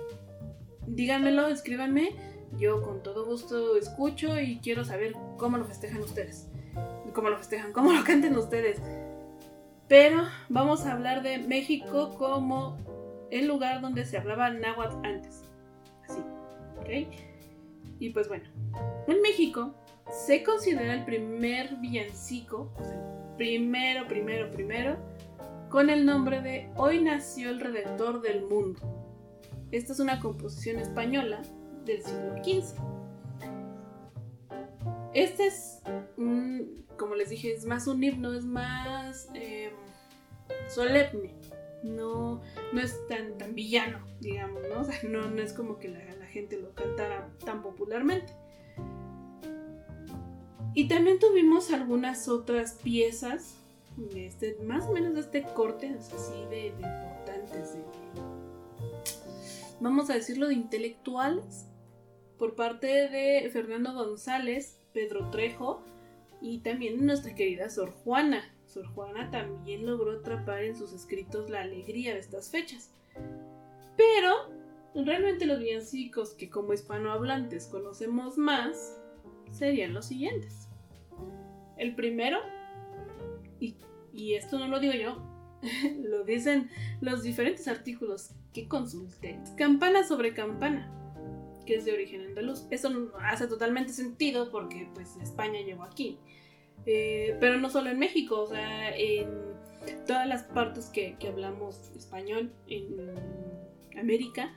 Díganmelo, 0.87 1.49
escríbanme. 1.49 2.15
Yo 2.57 2.83
con 2.83 3.03
todo 3.03 3.27
gusto 3.27 3.77
escucho 3.77 4.41
y 4.41 4.59
quiero 4.59 4.85
saber 4.85 5.13
cómo 5.37 5.57
lo 5.59 5.65
festejan 5.65 6.01
ustedes. 6.01 6.49
Cómo 7.15 7.31
lo 7.31 7.39
festejan, 7.39 7.73
cómo 7.73 7.93
lo 7.93 8.05
canten 8.05 8.37
ustedes. 8.37 8.81
Pero 9.89 10.25
vamos 10.51 10.85
a 10.85 10.93
hablar 10.93 11.23
de 11.23 11.39
México 11.39 12.15
como 12.19 12.77
el 13.31 13.47
lugar 13.47 13.81
donde 13.81 14.05
se 14.05 14.19
hablaba 14.19 14.51
náhuatl 14.51 15.07
antes. 15.07 15.43
Así, 16.07 16.21
¿ok? 16.79 17.15
Y 17.99 18.11
pues 18.11 18.29
bueno, 18.29 18.45
en 19.07 19.21
México 19.23 19.75
se 20.11 20.43
considera 20.43 20.95
el 20.95 21.05
primer 21.05 21.77
villancico, 21.77 22.71
o 22.77 22.85
sea, 22.85 23.35
primero, 23.37 24.07
primero, 24.07 24.51
primero, 24.51 24.97
con 25.71 25.91
el 25.91 26.07
nombre 26.07 26.41
de 26.41 26.71
Hoy 26.77 27.03
nació 27.03 27.51
el 27.51 27.61
Redentor 27.61 28.21
del 28.23 28.43
Mundo. 28.43 28.81
Esta 29.71 29.93
es 29.93 30.01
una 30.01 30.21
composición 30.21 30.79
española 30.79 31.43
del 31.85 32.03
siglo 32.03 32.37
XV. 32.43 32.98
Este 35.19 35.49
es, 35.49 35.81
como 36.97 37.17
les 37.17 37.31
dije, 37.31 37.53
es 37.53 37.65
más 37.65 37.89
un 37.89 38.05
himno, 38.05 38.35
es 38.35 38.45
más 38.45 39.29
em, 39.35 39.73
solemne. 40.69 41.35
No, 41.83 42.41
no 42.73 42.81
es 42.81 42.97
tan, 43.09 43.37
tan 43.37 43.53
villano, 43.57 43.99
digamos, 44.21 44.63
¿no? 44.69 44.83
O 44.83 44.85
sea, 44.85 44.97
no, 45.09 45.29
no 45.29 45.43
es 45.43 45.53
como 45.53 45.81
que 45.81 45.89
la, 45.89 45.99
gente 46.27 46.57
lo 46.57 46.73
cantara 46.73 47.29
tan 47.45 47.63
popularmente. 47.63 48.33
Y 50.75 50.87
también 50.87 51.19
tuvimos 51.19 51.73
algunas 51.73 52.29
otras 52.29 52.75
piezas 52.75 53.57
este, 54.15 54.57
más 54.63 54.87
o 54.87 54.93
menos 54.93 55.15
de 55.15 55.21
este 55.21 55.43
corte, 55.43 55.97
así 55.99 56.45
de, 56.49 56.67
importantes, 56.69 57.77
vamos 59.81 60.11
a 60.11 60.15
decirlo, 60.15 60.47
de 60.47 60.55
intelectuales, 60.55 61.67
por 62.39 62.55
parte 62.55 62.87
de 62.87 63.51
Fernando 63.51 63.93
González, 63.95 64.78
Pedro 64.93 65.31
Trejo 65.31 65.83
y 66.41 66.59
también 66.59 67.05
nuestra 67.05 67.35
querida 67.35 67.71
Sor 67.71 67.91
Juana. 67.91 68.43
Sor 68.67 68.87
Juana 68.89 69.31
también 69.31 69.87
logró 69.87 70.13
atrapar 70.13 70.63
en 70.65 70.77
sus 70.77 70.93
escritos 70.93 71.51
la 71.51 71.63
alegría 71.63 72.15
de 72.15 72.21
estas 72.21 72.51
fechas. 72.51 72.93
Pero 73.97 74.35
realmente 74.95 75.47
los 75.47 75.59
villancicos 75.59 76.35
que 76.35 76.51
como 76.51 76.73
hispanohablantes 76.73 77.67
conocemos 77.67 78.39
más 78.39 79.01
serían 79.51 79.95
los 79.95 80.07
siguientes. 80.07 80.69
El 81.77 81.95
primero, 81.95 82.39
y, 83.61 83.77
y 84.13 84.35
esto 84.35 84.59
no 84.59 84.69
lo 84.69 84.81
digo 84.81 84.95
yo, 84.95 85.23
lo 86.03 86.25
dicen 86.25 86.71
los 87.01 87.23
diferentes 87.23 87.69
artículos 87.69 88.31
que 88.53 88.69
consulté. 88.69 89.39
Campana 89.57 90.05
sobre 90.05 90.35
campana, 90.35 91.08
que 91.69 91.75
es 91.75 91.85
de 91.85 91.93
origen 91.93 92.23
andaluz. 92.23 92.67
Eso 92.71 93.13
hace 93.21 93.47
totalmente 93.47 93.93
sentido 93.93 94.51
porque 94.51 94.89
pues 94.95 95.17
España 95.23 95.61
llegó 95.61 95.83
aquí. 95.83 96.19
Eh, 96.87 97.37
pero 97.41 97.59
no 97.59 97.69
solo 97.69 97.91
en 97.91 97.99
México, 97.99 98.41
o 98.41 98.47
sea, 98.47 98.97
en 98.97 99.29
todas 100.07 100.27
las 100.27 100.45
partes 100.45 100.87
que, 100.87 101.17
que 101.19 101.29
hablamos 101.29 101.91
español 101.95 102.55
en 102.69 102.97
América 103.99 104.57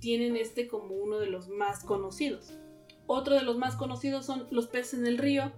tienen 0.00 0.36
este 0.36 0.66
como 0.66 0.96
uno 0.96 1.20
de 1.20 1.28
los 1.28 1.48
más 1.48 1.84
conocidos. 1.84 2.58
Otro 3.06 3.36
de 3.36 3.42
los 3.42 3.56
más 3.56 3.76
conocidos 3.76 4.26
son 4.26 4.48
los 4.50 4.66
peces 4.66 4.98
en 4.98 5.06
el 5.06 5.18
río, 5.18 5.52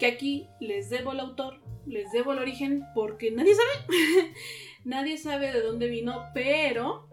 que 0.00 0.06
aquí 0.06 0.48
les 0.58 0.90
debo 0.90 1.12
el 1.12 1.20
autor, 1.20 1.60
les 1.86 2.10
debo 2.10 2.32
el 2.32 2.40
origen 2.40 2.82
porque 2.96 3.30
nadie 3.30 3.54
sabe. 3.54 3.94
nadie 4.84 5.16
sabe 5.16 5.52
de 5.52 5.62
dónde 5.62 5.86
vino, 5.86 6.24
pero, 6.34 7.06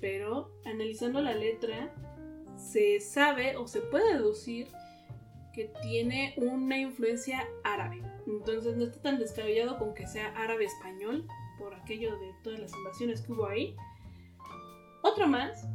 pero 0.00 0.52
analizando 0.66 1.22
la 1.22 1.32
letra, 1.32 1.94
se 2.62 3.00
sabe 3.00 3.56
o 3.56 3.66
se 3.66 3.80
puede 3.80 4.14
deducir 4.14 4.68
que 5.52 5.70
tiene 5.82 6.34
una 6.36 6.78
influencia 6.78 7.46
árabe. 7.64 8.02
Entonces 8.26 8.76
no 8.76 8.84
está 8.84 9.02
tan 9.02 9.18
descabellado 9.18 9.78
con 9.78 9.94
que 9.94 10.06
sea 10.06 10.28
árabe 10.36 10.64
español 10.64 11.26
por 11.58 11.74
aquello 11.74 12.18
de 12.18 12.32
todas 12.42 12.60
las 12.60 12.72
invasiones 12.72 13.20
que 13.20 13.32
hubo 13.32 13.46
ahí. 13.46 13.76
Otro 15.02 15.26
más, 15.26 15.66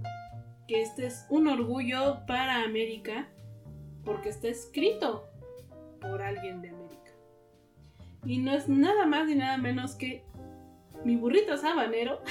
que 0.67 0.81
este 0.81 1.05
es 1.05 1.25
un 1.29 1.47
orgullo 1.47 2.25
para 2.25 2.63
América 2.63 3.27
porque 4.03 4.29
está 4.29 4.47
escrito 4.47 5.27
por 5.99 6.21
alguien 6.21 6.61
de 6.61 6.69
América. 6.69 7.11
Y 8.25 8.39
no 8.39 8.53
es 8.53 8.67
nada 8.67 9.05
más 9.05 9.27
ni 9.27 9.35
nada 9.35 9.57
menos 9.57 9.95
que 9.95 10.23
mi 11.03 11.15
burrito 11.15 11.57
sabanero, 11.57 12.21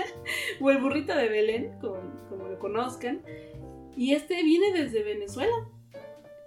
o 0.60 0.70
el 0.70 0.78
burrito 0.78 1.14
de 1.14 1.28
Belén, 1.28 1.78
como, 1.80 1.96
como, 2.28 2.48
lo 2.48 2.58
conozcan. 2.58 3.22
Y 3.96 4.12
este 4.12 4.42
viene 4.42 4.72
desde 4.72 5.02
Venezuela. 5.02 5.54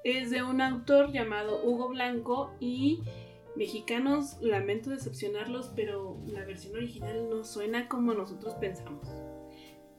Es 0.04 0.32
de 0.32 0.44
un 0.44 0.62
autor 0.62 1.12
llamado 1.12 1.64
Hugo 1.64 1.90
Blanco 1.90 2.54
y 2.60 3.04
mexicanos, 3.56 4.38
lamento 4.42 4.90
decepcionarlos, 4.90 5.72
pero 5.76 6.18
la 6.28 6.44
versión 6.44 6.76
original 6.76 7.30
no 7.30 7.44
suena 7.44 7.88
como 7.88 8.14
nosotros 8.14 8.56
pensamos. 8.56 9.08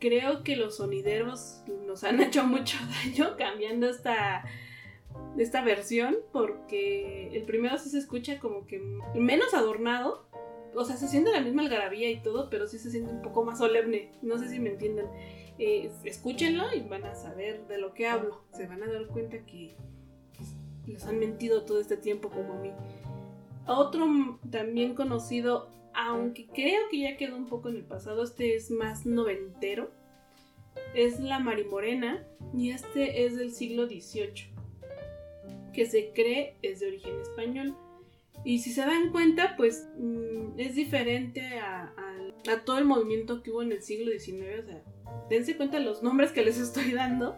Creo 0.00 0.42
que 0.42 0.56
los 0.56 0.76
sonideros 0.76 1.62
nos 1.86 2.04
han 2.04 2.20
hecho 2.22 2.44
mucho 2.44 2.76
daño 3.04 3.36
cambiando 3.36 3.88
esta 3.88 4.44
esta 5.38 5.64
versión 5.64 6.16
porque 6.32 7.30
el 7.36 7.42
primero 7.44 7.78
sí 7.78 7.90
se 7.90 7.98
escucha 7.98 8.38
como 8.38 8.66
que 8.66 8.80
menos 9.14 9.54
adornado. 9.54 10.26
O 10.74 10.84
sea, 10.84 10.96
se 10.96 11.06
siente 11.06 11.30
la 11.30 11.40
misma 11.40 11.62
algarabía 11.62 12.10
y 12.10 12.20
todo, 12.20 12.50
pero 12.50 12.66
sí 12.66 12.78
se 12.78 12.90
siente 12.90 13.12
un 13.12 13.22
poco 13.22 13.44
más 13.44 13.58
solemne. 13.58 14.10
No 14.22 14.38
sé 14.38 14.48
si 14.48 14.58
me 14.58 14.70
entienden. 14.70 15.06
Eh, 15.58 15.90
escúchenlo 16.04 16.74
y 16.74 16.80
van 16.80 17.04
a 17.04 17.14
saber 17.14 17.66
de 17.68 17.78
lo 17.78 17.94
que 17.94 18.06
hablo. 18.06 18.42
Se 18.52 18.66
van 18.66 18.82
a 18.82 18.92
dar 18.92 19.06
cuenta 19.06 19.44
que 19.46 19.76
pues, 20.36 20.54
les 20.86 21.04
han 21.04 21.18
mentido 21.18 21.64
todo 21.64 21.80
este 21.80 21.96
tiempo 21.96 22.30
como 22.30 22.54
a 22.54 22.60
mí. 22.60 22.72
Otro 23.66 24.06
también 24.50 24.94
conocido, 24.94 25.70
aunque 25.94 26.46
creo 26.46 26.82
que 26.90 27.00
ya 27.00 27.16
quedó 27.16 27.36
un 27.36 27.46
poco 27.46 27.68
en 27.68 27.76
el 27.76 27.84
pasado, 27.84 28.24
este 28.24 28.56
es 28.56 28.70
más 28.70 29.06
noventero. 29.06 29.90
Es 30.94 31.20
la 31.20 31.38
Marimorena 31.38 32.26
y 32.52 32.70
este 32.70 33.24
es 33.24 33.36
del 33.36 33.52
siglo 33.52 33.86
XVIII 33.86 34.54
que 35.74 35.84
se 35.86 36.12
cree 36.14 36.56
es 36.62 36.80
de 36.80 36.86
origen 36.86 37.20
español. 37.20 37.76
Y 38.44 38.60
si 38.60 38.72
se 38.72 38.80
dan 38.82 39.10
cuenta, 39.10 39.56
pues 39.56 39.86
mm, 39.98 40.58
es 40.58 40.74
diferente 40.74 41.58
a, 41.58 41.92
todo 42.64 42.78
el 42.78 42.84
movimiento 42.84 43.42
que 43.42 43.50
hubo 43.50 43.62
en 43.62 43.72
el 43.72 43.82
siglo 43.82 44.10
XIX. 44.12 44.60
O 44.60 44.66
sea, 44.66 44.84
dense 45.28 45.56
cuenta 45.56 45.78
los 45.80 46.02
nombres 46.02 46.32
que 46.32 46.44
les 46.44 46.58
estoy 46.58 46.92
dando 46.92 47.36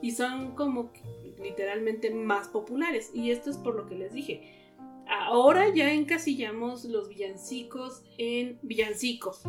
y 0.00 0.12
son 0.12 0.54
como 0.54 0.92
literalmente 1.42 2.10
más 2.10 2.48
populares. 2.48 3.10
Y 3.14 3.30
esto 3.30 3.50
es 3.50 3.56
por 3.56 3.74
lo 3.76 3.86
que 3.86 3.96
les 3.96 4.12
dije. 4.12 4.62
Ahora 5.08 5.68
ya 5.74 5.92
encasillamos 5.92 6.84
los 6.84 7.08
villancicos 7.08 8.02
en 8.18 8.58
villancicos, 8.62 9.42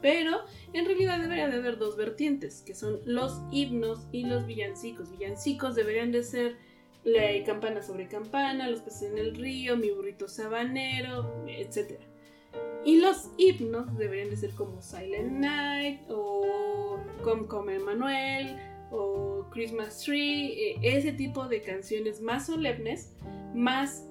Pero 0.00 0.40
en 0.72 0.84
realidad 0.84 1.20
debería 1.20 1.48
de 1.48 1.56
haber 1.56 1.78
dos 1.78 1.96
vertientes, 1.96 2.62
que 2.62 2.74
son 2.74 3.00
los 3.04 3.42
himnos 3.50 4.06
y 4.12 4.24
los 4.24 4.46
villancicos. 4.46 5.10
Villancicos 5.10 5.74
deberían 5.74 6.12
de 6.12 6.22
ser 6.22 6.56
la 7.04 7.22
campana 7.44 7.82
sobre 7.82 8.08
campana, 8.08 8.68
los 8.68 8.80
peces 8.80 9.10
en 9.10 9.18
el 9.18 9.34
río, 9.34 9.76
mi 9.76 9.90
burrito 9.90 10.28
sabanero, 10.28 11.44
etc. 11.48 12.00
Y 12.84 13.00
los 13.00 13.30
himnos 13.36 13.96
deberían 13.98 14.30
de 14.30 14.36
ser 14.36 14.52
como 14.52 14.80
Silent 14.80 15.32
Night 15.32 16.00
o 16.08 16.98
Come 17.24 17.46
Come 17.46 17.74
Emmanuel 17.74 18.56
o 18.90 19.46
Christmas 19.50 20.00
Tree, 20.04 20.52
eh, 20.52 20.78
ese 20.82 21.12
tipo 21.12 21.48
de 21.48 21.62
canciones 21.62 22.20
más 22.20 22.46
solemnes, 22.46 23.12
más, 23.54 24.06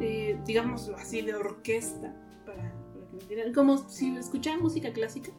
eh, 0.00 0.36
digámoslo 0.44 0.96
así, 0.96 1.22
de 1.22 1.34
orquesta, 1.34 2.14
para, 2.44 2.72
que 2.92 2.98
me 3.14 3.20
entiendan, 3.22 3.54
como 3.54 3.78
si 3.88 4.16
escucharan 4.16 4.60
música 4.60 4.92
clásica, 4.92 5.30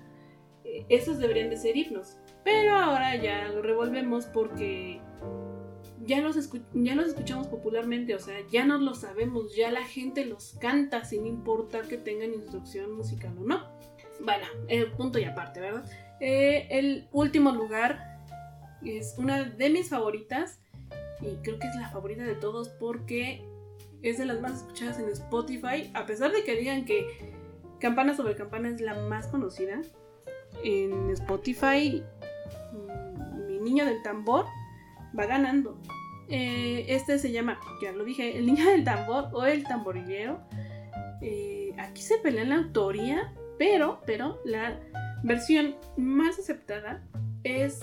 eh, 0.63 0.85
esos 0.89 1.19
deberían 1.19 1.49
de 1.49 1.57
ser 1.57 1.75
himnos. 1.75 2.17
Pero 2.43 2.77
ahora 2.77 3.15
ya 3.21 3.49
lo 3.49 3.61
revolvemos 3.61 4.25
porque 4.27 5.01
ya 6.07 6.21
los, 6.21 6.35
ya 6.73 6.95
los 6.95 7.07
escuchamos 7.07 7.47
popularmente, 7.47 8.15
o 8.15 8.19
sea, 8.19 8.35
ya 8.49 8.65
no 8.65 8.77
los 8.77 9.01
sabemos, 9.01 9.55
ya 9.55 9.71
la 9.71 9.83
gente 9.83 10.25
los 10.25 10.57
canta 10.59 11.03
sin 11.03 11.27
importar 11.27 11.87
que 11.87 11.97
tengan 11.97 12.33
instrucción 12.33 12.93
musical 12.93 13.37
o 13.37 13.43
no. 13.43 13.77
Bueno, 14.21 14.45
el 14.67 14.91
punto 14.93 15.19
y 15.19 15.25
aparte, 15.25 15.59
¿verdad? 15.59 15.85
Eh, 16.19 16.67
el 16.71 17.07
último 17.11 17.51
lugar 17.51 18.23
es 18.83 19.15
una 19.17 19.43
de 19.43 19.69
mis 19.69 19.89
favoritas 19.89 20.59
y 21.21 21.35
creo 21.43 21.59
que 21.59 21.67
es 21.67 21.75
la 21.75 21.89
favorita 21.89 22.23
de 22.23 22.35
todos 22.35 22.69
porque 22.69 23.45
es 24.01 24.17
de 24.17 24.25
las 24.25 24.39
más 24.39 24.53
escuchadas 24.53 24.99
en 24.99 25.09
Spotify, 25.09 25.91
a 25.93 26.05
pesar 26.05 26.31
de 26.31 26.43
que 26.43 26.55
digan 26.55 26.85
que 26.85 27.35
Campana 27.79 28.15
sobre 28.15 28.35
Campana 28.35 28.69
es 28.69 28.81
la 28.81 28.95
más 28.95 29.27
conocida. 29.27 29.81
En 30.63 31.11
Spotify, 31.11 32.03
mm, 32.71 33.45
mi 33.45 33.59
niño 33.59 33.85
del 33.85 34.01
tambor 34.01 34.45
va 35.17 35.25
ganando. 35.25 35.77
Eh, 36.29 36.85
este 36.89 37.19
se 37.19 37.31
llama, 37.31 37.59
ya 37.81 37.91
lo 37.91 38.03
dije, 38.03 38.37
El 38.37 38.47
Niño 38.47 38.69
del 38.69 38.83
Tambor 38.83 39.29
o 39.33 39.45
El 39.45 39.63
Tamborillero. 39.63 40.39
Eh, 41.21 41.73
aquí 41.77 42.01
se 42.01 42.17
pelea 42.17 42.43
la 42.43 42.57
autoría, 42.57 43.33
pero, 43.57 44.01
pero 44.05 44.39
la 44.45 44.79
versión 45.23 45.75
más 45.95 46.37
aceptada 46.37 47.03
es 47.43 47.79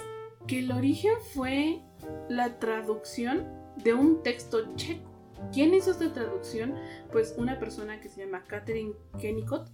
que 0.47 0.61
el 0.61 0.71
origen 0.73 1.15
fue 1.33 1.81
la 2.29 2.59
traducción 2.59 3.47
de 3.83 3.95
un 3.95 4.23
texto 4.23 4.75
checo. 4.77 5.11
¿Quién 5.53 5.75
hizo 5.75 5.91
esta 5.91 6.13
traducción? 6.13 6.75
Pues 7.13 7.35
una 7.37 7.59
persona 7.59 8.01
que 8.01 8.09
se 8.09 8.25
llama 8.25 8.45
Catherine 8.47 8.93
Kennicott. 9.21 9.69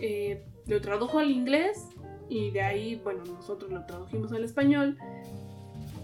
Eh, 0.00 0.44
lo 0.66 0.80
tradujo 0.80 1.18
al 1.18 1.30
inglés 1.30 1.86
y 2.28 2.50
de 2.50 2.62
ahí, 2.62 2.96
bueno, 2.96 3.24
nosotros 3.24 3.70
lo 3.70 3.84
tradujimos 3.84 4.32
al 4.32 4.44
español 4.44 4.96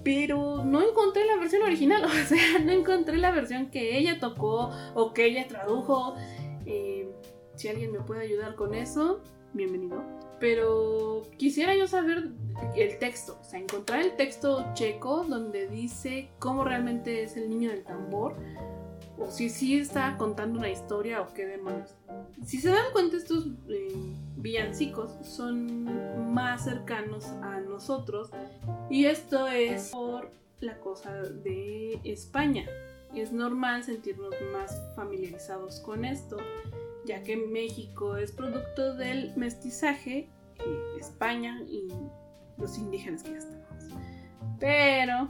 pero 0.03 0.65
no 0.65 0.83
encontré 0.83 1.25
la 1.25 1.37
versión 1.37 1.63
original, 1.63 2.05
o 2.07 2.09
sea, 2.09 2.59
no 2.65 2.73
encontré 2.73 3.17
la 3.17 3.31
versión 3.31 3.71
que 3.71 3.99
ella 3.99 4.19
tocó 4.19 4.71
o 4.95 5.13
que 5.13 5.27
ella 5.27 5.47
tradujo. 5.49 6.15
Eh, 6.67 7.11
si 7.55 7.69
alguien 7.69 7.93
me 7.93 8.01
puede 8.01 8.23
ayudar 8.23 8.55
con 8.55 8.75
eso, 8.75 9.21
bienvenido. 9.53 10.03
Pero 10.39 11.23
quisiera 11.37 11.75
yo 11.75 11.89
saber 11.89 12.31
el 12.77 12.99
texto, 12.99 13.39
o 13.41 13.45
sea, 13.45 13.59
encontrar 13.59 14.01
el 14.01 14.15
texto 14.15 14.65
checo 14.75 15.25
donde 15.25 15.67
dice 15.67 16.31
cómo 16.39 16.63
realmente 16.65 17.25
es 17.25 17.37
el 17.37 17.51
niño 17.51 17.71
del 17.71 17.83
tambor, 17.83 18.37
o 19.19 19.31
si 19.31 19.51
sí 19.51 19.79
está 19.79 20.17
contando 20.17 20.59
una 20.59 20.71
historia 20.71 21.21
o 21.21 21.33
qué 21.35 21.47
demonios. 21.47 21.95
Si 22.45 22.61
se 22.61 22.71
dan 22.71 22.93
cuenta, 22.93 23.17
estos 23.17 23.47
eh, 23.69 23.93
villancicos 24.37 25.11
son 25.27 26.33
más 26.33 26.65
cercanos 26.65 27.27
a 27.43 27.61
nosotros 27.61 28.31
y 28.91 29.07
esto 29.07 29.49
es 29.49 29.91
por 29.91 30.31
la 30.61 30.79
cosa 30.79 31.13
de 31.23 32.01
España. 32.05 32.67
Es 33.15 33.33
normal 33.33 33.85
sentirnos 33.85 34.35
más 34.53 34.79
familiarizados 34.95 35.81
con 35.81 36.05
esto, 36.05 36.37
ya 37.07 37.23
que 37.23 37.37
México 37.37 38.17
es 38.17 38.33
producto 38.33 38.95
del 38.95 39.35
mestizaje, 39.35 40.29
y 40.67 41.01
España 41.01 41.61
y 41.67 41.89
los 42.59 42.79
indígenas 42.79 43.23
que 43.23 43.33
ya 43.33 43.39
estamos. 43.39 43.67
Pero, 44.59 45.29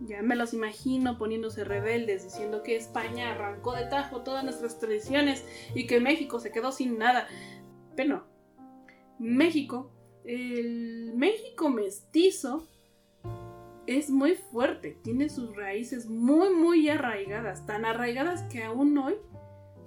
ya 0.00 0.22
me 0.22 0.36
los 0.36 0.52
imagino 0.54 1.18
poniéndose 1.18 1.64
rebeldes, 1.64 2.24
diciendo 2.24 2.62
que 2.62 2.76
España 2.76 3.32
arrancó 3.32 3.74
de 3.74 3.86
tajo 3.86 4.22
todas 4.22 4.44
nuestras 4.44 4.78
tradiciones 4.78 5.44
y 5.74 5.86
que 5.86 6.00
México 6.00 6.40
se 6.40 6.50
quedó 6.50 6.72
sin 6.72 6.98
nada. 6.98 7.28
Pero 7.94 8.08
no. 8.08 8.24
México, 9.18 9.90
el 10.24 11.12
México 11.14 11.70
mestizo, 11.70 12.66
es 13.86 14.10
muy 14.10 14.34
fuerte, 14.34 14.98
tiene 15.02 15.28
sus 15.28 15.54
raíces 15.54 16.08
muy, 16.08 16.50
muy 16.50 16.88
arraigadas, 16.88 17.66
tan 17.66 17.84
arraigadas 17.84 18.42
que 18.44 18.62
aún 18.64 18.98
hoy, 18.98 19.14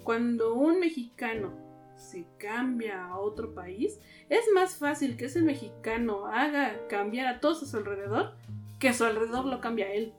cuando 0.03 0.55
un 0.55 0.79
mexicano 0.79 1.53
se 1.95 2.25
cambia 2.37 3.05
a 3.05 3.19
otro 3.19 3.53
país, 3.53 3.99
es 4.29 4.45
más 4.55 4.77
fácil 4.77 5.17
que 5.17 5.25
ese 5.25 5.41
mexicano 5.41 6.27
haga 6.27 6.87
cambiar 6.87 7.27
a 7.27 7.39
todos 7.41 7.61
a 7.61 7.65
su 7.65 7.77
alrededor 7.77 8.35
que 8.79 8.89
a 8.89 8.93
su 8.93 9.03
alrededor 9.03 9.45
lo 9.45 9.61
cambia 9.61 9.91
él. 9.91 10.13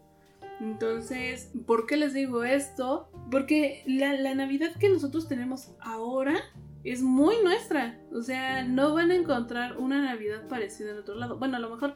Entonces, 0.60 1.50
¿por 1.66 1.86
qué 1.86 1.96
les 1.96 2.12
digo 2.12 2.44
esto? 2.44 3.08
Porque 3.30 3.82
la, 3.86 4.12
la 4.12 4.34
Navidad 4.34 4.76
que 4.78 4.90
nosotros 4.90 5.26
tenemos 5.26 5.74
ahora 5.80 6.36
es 6.84 7.02
muy 7.02 7.36
nuestra. 7.42 7.98
O 8.12 8.22
sea, 8.22 8.62
no 8.64 8.94
van 8.94 9.10
a 9.10 9.14
encontrar 9.14 9.78
una 9.78 10.02
Navidad 10.02 10.46
parecida 10.48 10.90
en 10.90 10.98
otro 10.98 11.14
lado. 11.14 11.38
Bueno, 11.38 11.56
a 11.56 11.60
lo 11.60 11.70
mejor 11.70 11.94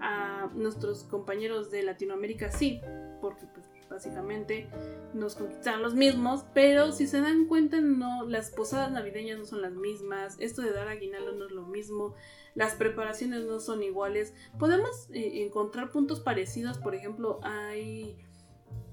a 0.00 0.50
nuestros 0.54 1.04
compañeros 1.04 1.70
de 1.70 1.82
Latinoamérica 1.82 2.50
sí, 2.50 2.80
porque 3.20 3.46
pues 3.46 3.66
básicamente 3.88 4.68
nos 5.14 5.34
conquistaron 5.34 5.82
los 5.82 5.94
mismos, 5.94 6.44
pero 6.54 6.92
si 6.92 7.06
se 7.06 7.20
dan 7.20 7.46
cuenta, 7.46 7.80
no, 7.80 8.26
las 8.26 8.50
posadas 8.50 8.90
navideñas 8.92 9.38
no 9.38 9.44
son 9.44 9.62
las 9.62 9.72
mismas, 9.72 10.36
esto 10.38 10.62
de 10.62 10.72
dar 10.72 10.88
aguinaldo 10.88 11.32
no 11.32 11.46
es 11.46 11.52
lo 11.52 11.62
mismo, 11.62 12.14
las 12.54 12.74
preparaciones 12.74 13.44
no 13.44 13.60
son 13.60 13.82
iguales. 13.82 14.34
Podemos 14.58 15.08
eh, 15.12 15.44
encontrar 15.44 15.90
puntos 15.90 16.20
parecidos, 16.20 16.78
por 16.78 16.94
ejemplo, 16.94 17.40
hay 17.42 18.18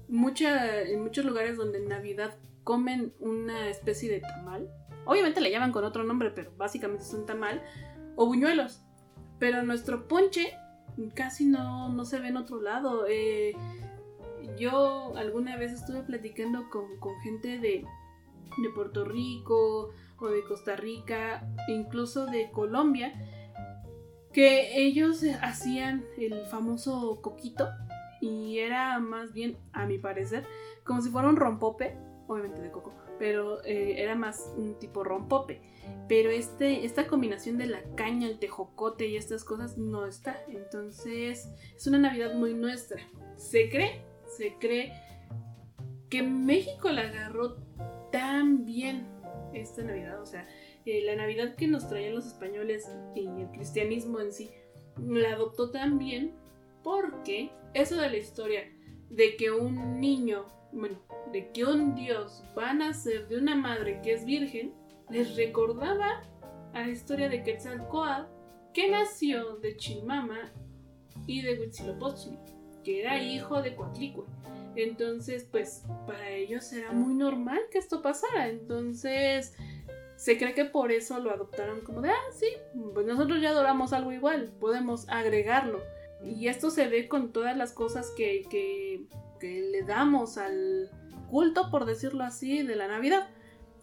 mucha, 0.08 0.82
en 0.82 1.02
muchos 1.02 1.24
lugares 1.24 1.56
donde 1.56 1.78
en 1.78 1.88
Navidad 1.88 2.36
comen 2.62 3.14
una 3.20 3.68
especie 3.68 4.10
de 4.10 4.20
tamal, 4.20 4.70
obviamente 5.04 5.40
le 5.40 5.50
llaman 5.50 5.72
con 5.72 5.84
otro 5.84 6.04
nombre, 6.04 6.30
pero 6.30 6.52
básicamente 6.56 7.04
es 7.04 7.12
un 7.12 7.26
tamal, 7.26 7.62
o 8.16 8.26
buñuelos, 8.26 8.82
pero 9.38 9.62
nuestro 9.62 10.06
ponche 10.08 10.54
casi 11.14 11.46
no, 11.46 11.88
no 11.90 12.04
se 12.04 12.20
ve 12.20 12.28
en 12.28 12.36
otro 12.36 12.60
lado. 12.60 13.06
Eh, 13.08 13.54
yo 14.58 15.16
alguna 15.16 15.56
vez 15.56 15.72
estuve 15.72 16.02
platicando 16.02 16.68
con, 16.70 16.86
gente 17.22 17.58
de, 17.58 17.84
de, 18.62 18.70
Puerto 18.74 19.04
Rico 19.04 19.90
o 20.18 20.26
de 20.26 20.44
Costa 20.44 20.76
Rica, 20.76 21.46
incluso 21.68 22.26
de 22.26 22.50
Colombia, 22.50 23.12
que 24.32 24.84
ellos 24.84 25.22
hacían 25.40 26.04
el 26.18 26.46
famoso 26.46 27.20
coquito 27.22 27.68
y 28.20 28.58
era 28.58 28.98
más 28.98 29.32
bien, 29.32 29.58
a 29.72 29.86
mi 29.86 29.98
parecer, 29.98 30.46
como 30.84 31.02
si 31.02 31.10
fuera 31.10 31.28
un 31.28 31.36
rompope, 31.36 31.96
obviamente 32.26 32.62
de 32.62 32.70
coco, 32.70 32.92
pero 33.18 33.62
eh, 33.64 34.02
era 34.02 34.14
más 34.14 34.50
un 34.56 34.78
tipo 34.78 35.04
rompope. 35.04 35.60
Pero 36.08 36.30
este, 36.30 36.84
esta 36.84 37.06
combinación 37.06 37.58
de 37.58 37.66
la 37.66 37.82
caña, 37.96 38.28
el 38.28 38.38
tejocote 38.38 39.06
y 39.06 39.16
estas 39.16 39.44
cosas 39.44 39.76
no 39.76 40.06
está. 40.06 40.36
Entonces 40.48 41.50
es 41.76 41.86
una 41.86 41.98
Navidad 41.98 42.34
muy 42.34 42.54
nuestra. 42.54 43.00
Se 43.36 43.68
cree, 43.68 44.02
se 44.36 44.54
cree 44.58 44.92
que 46.10 46.22
México 46.22 46.90
la 46.90 47.02
agarró 47.02 47.56
tan 48.12 48.64
bien 48.64 49.06
esta 49.52 49.82
Navidad. 49.82 50.20
O 50.20 50.26
sea, 50.26 50.46
eh, 50.86 51.02
la 51.04 51.16
Navidad 51.16 51.54
que 51.56 51.66
nos 51.66 51.88
traían 51.88 52.14
los 52.14 52.26
españoles 52.26 52.88
y 53.14 53.26
el 53.26 53.50
cristianismo 53.50 54.20
en 54.20 54.32
sí, 54.32 54.50
la 54.98 55.32
adoptó 55.32 55.70
tan 55.70 55.98
bien 55.98 56.34
porque 56.82 57.50
eso 57.72 57.96
de 57.96 58.10
la 58.10 58.16
historia 58.16 58.62
de 59.10 59.36
que 59.36 59.50
un 59.50 60.00
niño, 60.00 60.46
bueno, 60.72 60.98
de 61.32 61.50
que 61.50 61.64
un 61.64 61.94
dios 61.94 62.44
va 62.56 62.70
a 62.70 62.74
nacer 62.74 63.28
de 63.28 63.38
una 63.38 63.56
madre 63.56 64.00
que 64.02 64.12
es 64.12 64.24
virgen, 64.24 64.74
les 65.10 65.36
recordaba 65.36 66.22
a 66.72 66.80
la 66.80 66.88
historia 66.88 67.28
de 67.28 67.42
Quetzalcoatl 67.42 68.26
que 68.72 68.90
nació 68.90 69.56
de 69.56 69.76
Chimama 69.76 70.52
y 71.26 71.42
de 71.42 71.58
Huitzilopochtli, 71.58 72.36
que 72.84 73.00
era 73.00 73.20
hijo 73.20 73.62
de 73.62 73.74
Coatlicue. 73.74 74.24
Entonces, 74.76 75.46
pues 75.50 75.84
para 76.06 76.30
ellos 76.30 76.72
era 76.72 76.92
muy 76.92 77.14
normal 77.14 77.60
que 77.70 77.78
esto 77.78 78.02
pasara. 78.02 78.48
Entonces, 78.48 79.54
se 80.16 80.38
cree 80.38 80.54
que 80.54 80.64
por 80.64 80.92
eso 80.92 81.18
lo 81.18 81.30
adoptaron 81.30 81.80
como 81.80 82.00
de, 82.00 82.10
ah, 82.10 82.32
sí, 82.32 82.46
pues 82.92 83.06
nosotros 83.06 83.40
ya 83.40 83.50
adoramos 83.50 83.92
algo 83.92 84.12
igual, 84.12 84.52
podemos 84.60 85.08
agregarlo. 85.08 85.80
Y 86.24 86.48
esto 86.48 86.70
se 86.70 86.88
ve 86.88 87.08
con 87.08 87.32
todas 87.32 87.56
las 87.56 87.72
cosas 87.72 88.10
que, 88.16 88.42
que, 88.48 89.06
que 89.38 89.60
le 89.60 89.82
damos 89.82 90.38
al 90.38 90.90
culto, 91.30 91.70
por 91.70 91.84
decirlo 91.84 92.24
así, 92.24 92.62
de 92.62 92.76
la 92.76 92.88
Navidad. 92.88 93.28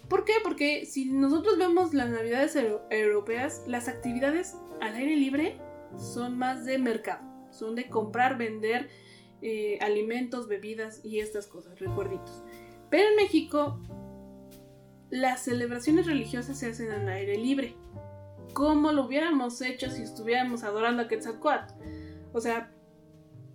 ¿Por 0.10 0.26
qué? 0.26 0.34
Porque 0.44 0.86
si 0.86 1.06
nosotros 1.06 1.58
vemos 1.58 1.94
las 1.94 2.10
navidades 2.10 2.58
europeas, 2.90 3.64
las 3.68 3.88
actividades 3.88 4.56
al 4.82 4.96
aire 4.96 5.16
libre 5.16 5.58
son 5.98 6.38
más 6.38 6.66
de 6.66 6.78
mercado, 6.80 7.24
son 7.52 7.76
de 7.76 7.90
comprar, 7.90 8.38
vender 8.38 8.90
eh, 9.42 9.80
alimentos, 9.82 10.48
bebidas 10.48 11.04
y 11.04 11.20
estas 11.20 11.48
cosas, 11.48 11.80
recuerditos. 11.80 12.44
Pero 12.90 13.10
en 13.10 13.16
México, 13.16 13.80
las 15.10 15.42
celebraciones 15.44 16.06
religiosas 16.06 16.60
se 16.60 16.68
hacen 16.68 16.92
al 16.92 17.08
aire 17.10 17.38
libre, 17.38 17.76
como 18.54 18.92
lo 18.92 19.06
hubiéramos 19.06 19.62
hecho 19.62 19.90
si 19.90 20.04
estuviéramos 20.04 20.64
adorando 20.64 21.04
a 21.04 21.08
Quetzalcoatl. 21.08 21.74
O 22.34 22.42
sea, 22.42 22.72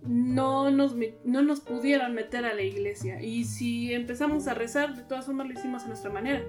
no 0.03 0.71
nos, 0.71 0.95
no 1.23 1.41
nos 1.41 1.61
pudieron 1.61 2.13
meter 2.13 2.45
a 2.45 2.53
la 2.53 2.61
iglesia. 2.61 3.21
Y 3.21 3.45
si 3.45 3.93
empezamos 3.93 4.47
a 4.47 4.53
rezar, 4.53 4.95
de 4.95 5.03
todas 5.03 5.25
formas 5.25 5.47
lo 5.47 5.53
hicimos 5.53 5.83
a 5.83 5.87
nuestra 5.87 6.11
manera. 6.11 6.43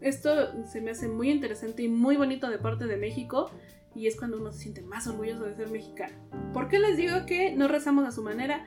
Esto 0.00 0.64
se 0.64 0.80
me 0.80 0.92
hace 0.92 1.08
muy 1.08 1.30
interesante 1.30 1.82
y 1.82 1.88
muy 1.88 2.16
bonito 2.16 2.48
de 2.48 2.58
parte 2.58 2.86
de 2.86 2.96
México. 2.96 3.50
Y 3.94 4.06
es 4.06 4.16
cuando 4.16 4.38
uno 4.38 4.52
se 4.52 4.60
siente 4.60 4.82
más 4.82 5.06
orgulloso 5.06 5.44
de 5.44 5.54
ser 5.54 5.70
mexicano. 5.70 6.14
¿Por 6.52 6.68
qué 6.68 6.78
les 6.78 6.96
digo 6.96 7.26
que 7.26 7.54
no 7.54 7.68
rezamos 7.68 8.06
a 8.06 8.12
su 8.12 8.22
manera? 8.22 8.66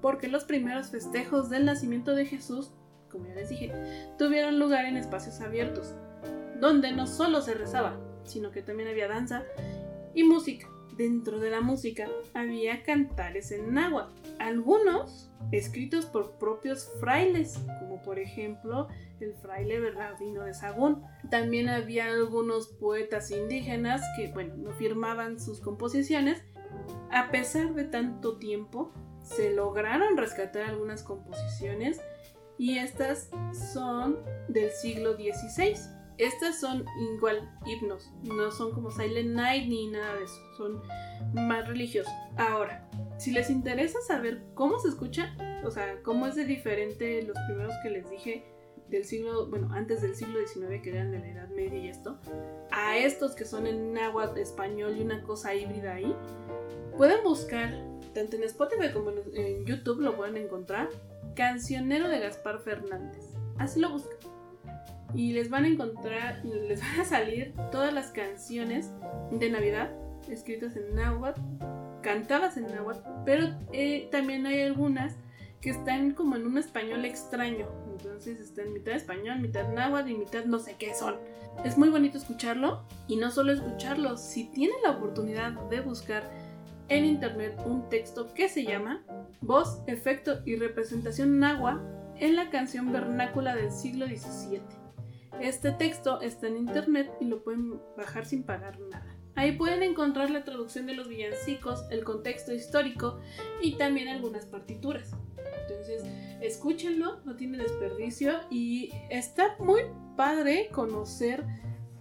Porque 0.00 0.28
los 0.28 0.44
primeros 0.44 0.90
festejos 0.90 1.50
del 1.50 1.64
nacimiento 1.64 2.14
de 2.14 2.26
Jesús, 2.26 2.72
como 3.10 3.26
ya 3.26 3.34
les 3.34 3.48
dije, 3.48 3.72
tuvieron 4.18 4.58
lugar 4.58 4.84
en 4.86 4.96
espacios 4.96 5.40
abiertos, 5.40 5.94
donde 6.60 6.92
no 6.92 7.06
solo 7.06 7.42
se 7.42 7.54
rezaba, 7.54 7.98
sino 8.24 8.50
que 8.50 8.62
también 8.62 8.88
había 8.88 9.08
danza 9.08 9.42
y 10.14 10.24
música. 10.24 10.68
Dentro 10.96 11.38
de 11.38 11.50
la 11.50 11.60
música 11.60 12.08
había 12.32 12.82
cantares 12.82 13.52
en 13.52 13.74
náhuatl, 13.74 14.14
algunos 14.38 15.30
escritos 15.52 16.06
por 16.06 16.38
propios 16.38 16.90
frailes, 17.00 17.60
como 17.80 18.00
por 18.00 18.18
ejemplo 18.18 18.88
el 19.20 19.34
fraile 19.34 19.78
Bernardino 19.78 20.44
de 20.44 20.54
Sagún. 20.54 21.02
También 21.30 21.68
había 21.68 22.06
algunos 22.06 22.68
poetas 22.68 23.30
indígenas 23.30 24.00
que, 24.16 24.28
bueno, 24.32 24.56
no 24.56 24.72
firmaban 24.72 25.38
sus 25.38 25.60
composiciones. 25.60 26.42
A 27.10 27.30
pesar 27.30 27.74
de 27.74 27.84
tanto 27.84 28.38
tiempo, 28.38 28.92
se 29.22 29.50
lograron 29.50 30.16
rescatar 30.16 30.62
algunas 30.62 31.02
composiciones 31.02 32.00
y 32.58 32.78
estas 32.78 33.30
son 33.74 34.18
del 34.48 34.70
siglo 34.70 35.14
XVI. 35.14 35.76
Estas 36.18 36.58
son 36.60 36.84
igual 37.14 37.50
himnos, 37.66 38.10
no 38.22 38.50
son 38.50 38.72
como 38.72 38.90
Silent 38.90 39.34
Night 39.34 39.68
ni 39.68 39.88
nada 39.88 40.14
de 40.14 40.24
eso, 40.24 40.40
son 40.56 40.82
más 41.34 41.68
religiosos. 41.68 42.12
Ahora, 42.38 42.88
si 43.18 43.32
les 43.32 43.50
interesa 43.50 43.98
saber 44.06 44.42
cómo 44.54 44.78
se 44.78 44.88
escucha, 44.88 45.36
o 45.64 45.70
sea, 45.70 46.02
cómo 46.02 46.26
es 46.26 46.34
de 46.34 46.46
diferente 46.46 47.22
los 47.22 47.36
primeros 47.46 47.74
que 47.82 47.90
les 47.90 48.08
dije 48.08 48.46
del 48.88 49.04
siglo, 49.04 49.46
bueno, 49.48 49.68
antes 49.72 50.00
del 50.00 50.14
siglo 50.14 50.38
XIX, 50.46 50.80
que 50.80 50.90
eran 50.90 51.10
de 51.10 51.18
la 51.18 51.28
Edad 51.28 51.48
Media 51.50 51.78
y 51.78 51.88
esto, 51.88 52.18
a 52.70 52.96
estos 52.96 53.34
que 53.34 53.44
son 53.44 53.66
en 53.66 53.92
náhuatl 53.92 54.38
español 54.38 54.96
y 54.96 55.02
una 55.02 55.22
cosa 55.22 55.54
híbrida 55.54 55.94
ahí, 55.94 56.14
pueden 56.96 57.22
buscar, 57.24 57.74
tanto 58.14 58.36
en 58.36 58.44
Spotify 58.44 58.90
como 58.92 59.10
en 59.10 59.66
YouTube 59.66 60.00
lo 60.00 60.16
pueden 60.16 60.38
encontrar, 60.38 60.88
Cancionero 61.34 62.08
de 62.08 62.20
Gaspar 62.20 62.60
Fernández. 62.60 63.34
Así 63.58 63.80
lo 63.80 63.90
buscan 63.90 64.35
y 65.16 65.32
les 65.32 65.48
van 65.50 65.64
a 65.64 65.68
encontrar, 65.68 66.44
les 66.44 66.80
van 66.80 67.00
a 67.00 67.04
salir 67.04 67.54
todas 67.72 67.92
las 67.92 68.10
canciones 68.10 68.92
de 69.32 69.50
Navidad 69.50 69.90
escritas 70.28 70.76
en 70.76 70.94
náhuatl, 70.94 71.40
cantadas 72.02 72.56
en 72.56 72.66
náhuatl, 72.66 73.00
pero 73.24 73.48
eh, 73.72 74.08
también 74.10 74.46
hay 74.46 74.62
algunas 74.62 75.14
que 75.60 75.70
están 75.70 76.12
como 76.12 76.36
en 76.36 76.46
un 76.46 76.58
español 76.58 77.04
extraño. 77.04 77.66
Entonces 77.90 78.40
están 78.40 78.72
mitad 78.72 78.94
español, 78.94 79.40
mitad 79.40 79.68
náhuatl 79.72 80.10
y 80.10 80.14
mitad 80.14 80.44
no 80.44 80.58
sé 80.58 80.76
qué 80.78 80.94
son. 80.94 81.16
Es 81.64 81.78
muy 81.78 81.88
bonito 81.88 82.18
escucharlo 82.18 82.84
y 83.08 83.16
no 83.16 83.30
solo 83.30 83.52
escucharlo, 83.52 84.16
si 84.16 84.44
tienen 84.44 84.76
la 84.82 84.90
oportunidad 84.92 85.52
de 85.70 85.80
buscar 85.80 86.30
en 86.88 87.04
internet 87.04 87.58
un 87.64 87.88
texto 87.88 88.32
que 88.34 88.48
se 88.48 88.64
llama 88.64 89.02
Voz, 89.40 89.80
Efecto 89.86 90.40
y 90.44 90.56
Representación 90.56 91.38
Náhuatl 91.40 91.80
en 92.18 92.36
la 92.36 92.50
canción 92.50 92.92
vernácula 92.92 93.56
del 93.56 93.72
siglo 93.72 94.06
XVII. 94.06 94.85
Este 95.40 95.70
texto 95.72 96.20
está 96.20 96.46
en 96.46 96.56
internet 96.56 97.10
y 97.20 97.26
lo 97.26 97.42
pueden 97.42 97.80
bajar 97.96 98.26
sin 98.26 98.42
pagar 98.42 98.80
nada. 98.80 99.16
Ahí 99.34 99.52
pueden 99.52 99.82
encontrar 99.82 100.30
la 100.30 100.44
traducción 100.44 100.86
de 100.86 100.94
los 100.94 101.08
villancicos, 101.08 101.84
el 101.90 102.04
contexto 102.04 102.54
histórico 102.54 103.20
y 103.60 103.76
también 103.76 104.08
algunas 104.08 104.46
partituras. 104.46 105.14
Entonces, 105.62 106.02
escúchenlo, 106.40 107.20
no 107.24 107.36
tiene 107.36 107.58
desperdicio 107.58 108.32
y 108.50 108.90
está 109.10 109.56
muy 109.58 109.82
padre 110.16 110.70
conocer 110.72 111.44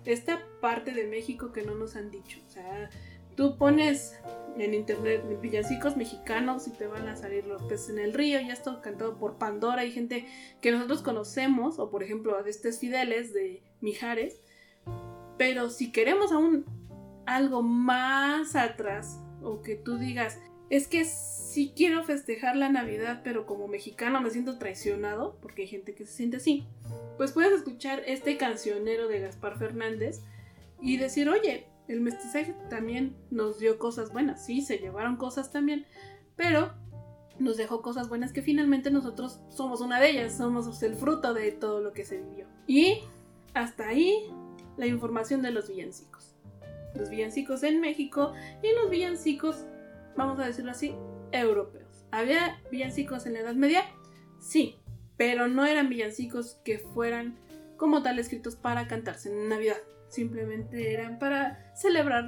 esta 0.06 0.40
parte 0.62 0.92
de 0.92 1.08
México 1.08 1.52
que 1.52 1.64
no 1.64 1.76
nos 1.76 1.98
han 1.98 2.10
dicho. 2.10 2.40
O 2.46 2.50
sea, 2.50 2.90
Tú 3.36 3.58
pones 3.58 4.20
en 4.58 4.74
internet 4.74 5.22
villancicos 5.42 5.98
mexicanos 5.98 6.68
y 6.68 6.72
te 6.72 6.88
van 6.88 7.08
a 7.08 7.16
salir 7.16 7.46
los 7.46 7.62
peces 7.64 7.90
en 7.90 8.00
el 8.00 8.14
río, 8.14 8.40
ya 8.40 8.54
está 8.54 8.80
cantado 8.82 9.18
por 9.18 9.38
Pandora, 9.38 9.82
hay 9.82 9.92
gente 9.92 10.26
que 10.62 10.72
nosotros 10.72 11.02
conocemos, 11.02 11.80
o 11.80 11.90
por 11.90 12.04
ejemplo 12.04 12.38
a 12.38 12.48
Estes 12.48 12.80
Fideles 12.80 13.34
de 13.34 13.64
Mijares, 13.82 14.40
pero 15.38 15.70
si 15.70 15.92
queremos 15.92 16.32
aún 16.32 16.66
algo 17.26 17.62
más 17.62 18.56
atrás, 18.56 19.20
o 19.42 19.62
que 19.62 19.76
tú 19.76 19.98
digas, 19.98 20.40
es 20.70 20.88
que 20.88 21.06
sí 21.06 21.74
quiero 21.76 22.04
festejar 22.04 22.56
la 22.56 22.70
Navidad, 22.70 23.22
pero 23.24 23.46
como 23.46 23.68
mexicano 23.68 24.22
me 24.22 24.30
siento 24.30 24.58
traicionado, 24.58 25.38
porque 25.42 25.64
hay 25.64 25.68
gente 25.68 25.94
que 25.94 26.06
se 26.06 26.14
siente 26.14 26.38
así, 26.38 26.66
pues 27.18 27.34
puedes 27.34 27.52
escuchar 27.52 28.04
este 28.08 28.38
cancionero 28.38 29.08
de 29.08 29.20
Gaspar 29.20 29.58
Fernández 29.58 30.22
y 30.82 30.98
decir, 30.98 31.30
oye, 31.30 31.68
el 31.88 32.02
mestizaje 32.02 32.56
también 32.70 33.16
nos 33.30 33.60
dio 33.60 33.78
cosas 33.78 34.12
buenas, 34.12 34.46
sí, 34.46 34.62
se 34.62 34.78
llevaron 34.78 35.18
cosas 35.18 35.52
también, 35.52 35.86
pero 36.36 36.74
nos 37.40 37.58
dejó 37.58 37.82
cosas 37.82 38.10
buenas 38.10 38.32
que 38.32 38.42
finalmente 38.42 38.92
nosotros 38.92 39.40
somos 39.50 39.82
una 39.82 40.00
de 40.00 40.12
ellas, 40.12 40.38
somos 40.38 40.82
el 40.84 40.96
fruto 40.96 41.34
de 41.34 41.52
todo 41.52 41.82
lo 41.82 41.94
que 41.94 42.06
se 42.06 42.22
vivió. 42.22 42.48
Y 42.66 43.00
hasta 43.54 43.88
ahí 43.88 44.32
la 44.78 44.88
información 44.88 45.42
de 45.42 45.52
los 45.52 45.70
villancicos. 45.70 46.36
Los 46.96 47.10
villancicos 47.10 47.64
en 47.64 47.82
México 47.82 48.34
y 48.64 48.74
los 48.74 48.90
villancicos, 48.90 49.66
vamos 50.16 50.40
a 50.40 50.46
decirlo 50.46 50.72
así, 50.72 50.96
europeos. 51.32 52.06
¿Había 52.12 52.62
villancicos 52.72 53.26
en 53.26 53.34
la 53.34 53.40
Edad 53.40 53.56
Media? 53.56 53.84
Sí, 54.40 54.78
pero 55.18 55.48
no 55.48 55.66
eran 55.66 55.90
villancicos 55.90 56.56
que 56.64 56.80
fueran 56.80 57.38
como 57.78 58.02
tal 58.02 58.18
escritos 58.20 58.56
para 58.56 58.88
cantarse 58.88 59.30
en 59.30 59.50
Navidad 59.50 59.78
simplemente 60.16 60.94
eran 60.94 61.20
para 61.20 61.74
celebrar 61.76 62.26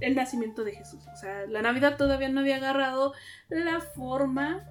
el 0.00 0.14
nacimiento 0.14 0.64
de 0.64 0.72
Jesús. 0.72 1.04
O 1.12 1.16
sea, 1.16 1.46
la 1.46 1.62
Navidad 1.62 1.96
todavía 1.96 2.28
no 2.28 2.40
había 2.40 2.56
agarrado 2.56 3.14
la 3.48 3.80
forma 3.80 4.68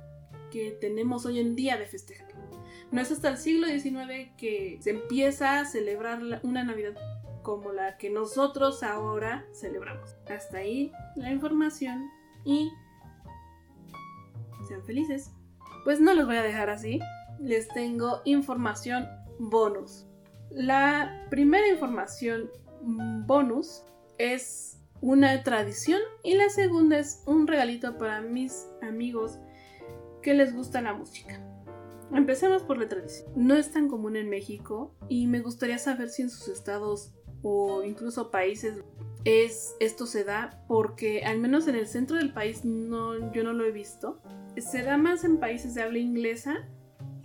que 0.52 0.72
tenemos 0.80 1.26
hoy 1.26 1.40
en 1.40 1.56
día 1.56 1.78
de 1.78 1.88
festejar. 1.88 2.34
No 2.92 3.02
es 3.02 3.12
hasta 3.12 3.30
el 3.30 3.38
siglo 3.38 3.68
XIX 3.68 4.32
que 4.38 4.78
se 4.82 4.92
empieza 4.92 5.60
a 5.60 5.66
celebrar 5.66 6.22
una 6.44 6.64
Navidad 6.64 6.94
como 7.42 7.72
la 7.72 7.98
que 7.98 8.12
nosotros 8.12 8.84
ahora 8.84 9.48
celebramos. 9.52 10.16
Hasta 10.30 10.58
ahí 10.58 10.92
la 11.16 11.32
información 11.32 12.08
y 12.46 12.72
sean 14.68 14.84
felices. 14.86 15.32
Pues 15.84 16.00
no 16.00 16.14
los 16.14 16.28
voy 16.28 16.38
a 16.38 16.44
dejar 16.44 16.70
así. 16.70 17.00
Les 17.40 17.68
tengo 17.70 18.22
información 18.26 19.08
bonus. 19.40 20.06
La 20.54 21.26
primera 21.32 21.68
información 21.68 22.52
bonus 23.26 23.84
es 24.20 24.80
una 25.02 25.44
tradición 25.44 26.00
y 26.24 26.36
la 26.36 26.50
segunda 26.50 27.00
es 27.00 27.24
un 27.26 27.48
regalito 27.48 27.98
para 27.98 28.22
mis 28.22 28.68
amigos 28.84 29.40
que 30.22 30.36
les 30.36 30.56
gusta 30.56 30.82
la 30.82 30.94
música. 30.94 31.42
Empecemos 32.14 32.62
por 32.62 32.78
la 32.78 32.88
tradición. 32.88 33.32
No 33.36 33.56
es 33.56 33.72
tan 33.72 33.88
común 33.88 34.16
en 34.16 34.30
México 34.30 34.96
y 35.10 35.26
me 35.26 35.40
gustaría 35.40 35.80
saber 35.80 36.10
si 36.10 36.22
en 36.22 36.30
sus 36.30 36.48
estados 36.50 37.12
o 37.42 37.84
incluso 37.84 38.30
países 38.30 38.76
es 39.26 39.76
esto 39.80 40.06
se 40.06 40.24
da 40.24 40.64
porque 40.68 41.24
al 41.24 41.40
menos 41.40 41.68
en 41.68 41.76
el 41.76 41.88
centro 41.88 42.18
del 42.18 42.32
país 42.32 42.64
no 42.64 43.34
yo 43.34 43.44
no 43.44 43.54
lo 43.54 43.66
he 43.66 43.72
visto. 43.72 44.22
Se 44.58 44.84
da 44.84 44.98
más 44.98 45.24
en 45.24 45.40
países 45.40 45.74
de 45.74 45.82
habla 45.82 45.98
inglesa 45.98 46.70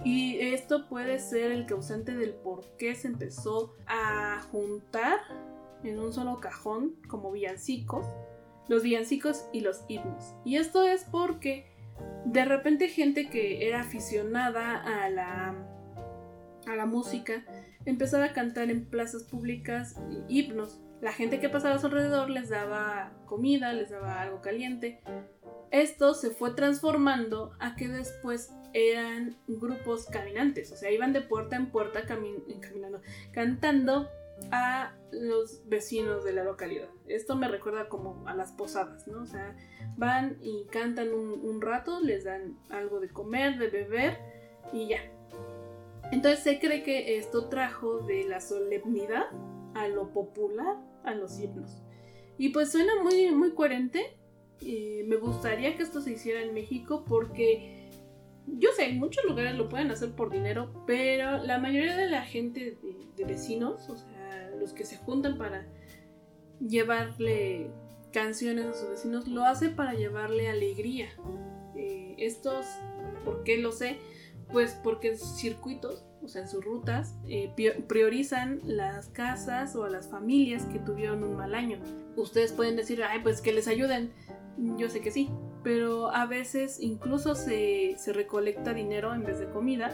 y 0.09 0.41
esto 0.41 0.89
puede 0.89 1.19
ser 1.19 1.53
el 1.53 1.67
causante 1.67 2.17
del 2.17 2.33
por 2.33 2.65
qué 2.79 2.95
se 2.95 3.09
empezó 3.09 3.75
a 3.87 4.41
juntar 4.51 5.19
en 5.85 5.99
un 5.99 6.15
solo 6.15 6.41
cajón 6.41 6.95
como 7.09 7.31
villancicos, 7.31 8.07
los 8.69 8.83
villancicos 8.83 9.45
y 9.53 9.61
los 9.61 9.85
himnos. 9.87 10.35
Y 10.47 10.57
esto 10.57 10.83
es 10.85 11.05
porque 11.05 11.67
de 12.25 12.47
repente 12.47 12.89
gente 12.89 13.29
que 13.29 13.69
era 13.69 13.83
aficionada 13.83 14.83
a 14.83 15.11
la, 15.11 15.55
a 16.67 16.75
la 16.75 16.87
música 16.87 17.45
empezaba 17.85 18.25
a 18.25 18.33
cantar 18.33 18.71
en 18.71 18.87
plazas 18.87 19.25
públicas 19.25 19.97
himnos. 20.27 20.81
La 21.03 21.13
gente 21.13 21.39
que 21.39 21.51
pasaba 21.51 21.75
a 21.75 21.81
su 21.81 21.87
alrededor 21.89 22.31
les 22.31 22.49
daba 22.49 23.13
comida, 23.27 23.75
les 23.75 23.91
daba 23.91 24.23
algo 24.23 24.41
caliente. 24.41 25.03
Esto 25.71 26.15
se 26.15 26.31
fue 26.31 26.55
transformando 26.55 27.53
a 27.61 27.77
que 27.77 27.89
después 27.89 28.51
eran 28.73 29.37
grupos 29.47 30.07
caminantes, 30.07 30.73
o 30.73 30.77
sea, 30.77 30.91
iban 30.91 31.13
de 31.13 31.21
puerta 31.21 31.57
en 31.57 31.71
puerta 31.71 32.05
caminando, 32.07 33.01
cantando 33.33 34.09
a 34.51 34.95
los 35.11 35.67
vecinos 35.69 36.25
de 36.25 36.33
la 36.33 36.45
localidad. 36.45 36.89
Esto 37.07 37.37
me 37.37 37.49
recuerda 37.49 37.89
como 37.89 38.27
a 38.29 38.35
las 38.35 38.53
posadas, 38.53 39.07
¿no? 39.07 39.23
O 39.23 39.27
sea, 39.27 39.57
van 39.97 40.39
y 40.43 40.67
cantan 40.67 41.13
un, 41.13 41.61
rato, 41.61 42.01
les 42.01 42.25
dan 42.25 42.59
algo 42.71 43.01
de 43.01 43.09
comer, 43.09 43.59
de 43.59 43.69
beber 43.69 44.19
y 44.73 44.89
ya. 44.89 45.01
Entonces 46.13 46.41
se 46.41 46.59
cree 46.59 46.83
que 46.83 47.19
esto 47.19 47.49
trajo 47.49 47.99
de 48.01 48.25
la 48.25 48.41
solemnidad 48.41 49.27
a 49.75 49.89
lo 49.89 50.13
popular, 50.13 50.77
a 51.05 51.15
los 51.15 51.39
himnos. 51.39 51.83
Y 52.39 52.51
pues 52.51 52.71
suena 52.71 52.93
muy, 53.03 53.31
muy 53.33 53.53
coherente. 53.55 54.17
y 54.61 55.03
me 55.07 55.17
gustaría 55.17 55.77
que 55.77 55.83
esto 55.83 56.01
se 56.01 56.13
hiciera 56.13 56.43
en 56.43 56.53
México 56.53 57.05
porque 57.07 57.78
yo 58.57 58.71
sé, 58.73 58.87
en 58.87 58.99
muchos 58.99 59.25
lugares 59.25 59.57
lo 59.57 59.69
pueden 59.69 59.91
hacer 59.91 60.13
por 60.13 60.31
dinero, 60.31 60.85
pero 60.87 61.39
la 61.39 61.59
mayoría 61.59 61.97
de 61.97 62.09
la 62.09 62.23
gente 62.23 62.79
de, 63.17 63.25
vecinos, 63.25 63.89
o 63.89 63.97
sea, 63.97 64.51
los 64.59 64.73
que 64.73 64.85
se 64.85 64.97
juntan 64.97 65.39
para 65.39 65.67
llevarle 66.61 67.71
canciones 68.13 68.67
a 68.67 68.73
sus 68.75 68.89
vecinos, 68.91 69.29
lo 69.29 69.45
hace 69.45 69.69
para 69.69 69.95
llevarle 69.95 70.49
alegría. 70.49 71.09
Eh, 71.77 72.15
estos, 72.19 72.65
¿por 73.25 73.43
qué 73.43 73.59
lo 73.59 73.73
sé? 73.73 73.99
Pues 74.53 74.79
porque 74.83 75.09
en 75.09 75.19
sus 75.19 75.37
circuitos, 75.37 76.05
o 76.23 76.29
sea, 76.29 76.43
en 76.43 76.49
sus 76.49 76.65
rutas, 76.65 77.17
eh, 77.29 77.53
priorizan 77.87 78.61
las 78.65 79.09
casas 79.09 79.77
o 79.77 79.85
a 79.85 79.91
las 79.91 80.09
familias 80.09 80.65
que 80.67 80.79
tuvieron 80.79 81.23
un 81.25 81.37
mal 81.37 81.55
año. 81.55 81.79
Ustedes 82.17 82.53
pueden 82.53 82.77
decir, 82.77 83.03
ay, 83.03 83.21
pues 83.23 83.41
que 83.41 83.53
les 83.53 83.69
ayuden. 83.69 84.13
Yo 84.77 84.89
sé 84.89 85.01
que 85.01 85.11
sí, 85.11 85.29
pero 85.69 86.11
a 86.15 86.25
veces 86.25 86.81
incluso 86.81 87.35
se, 87.35 87.95
recolecta 88.15 88.73
dinero 88.73 89.13
en 89.13 89.23
vez 89.23 89.39
de 89.39 89.51
comida 89.51 89.91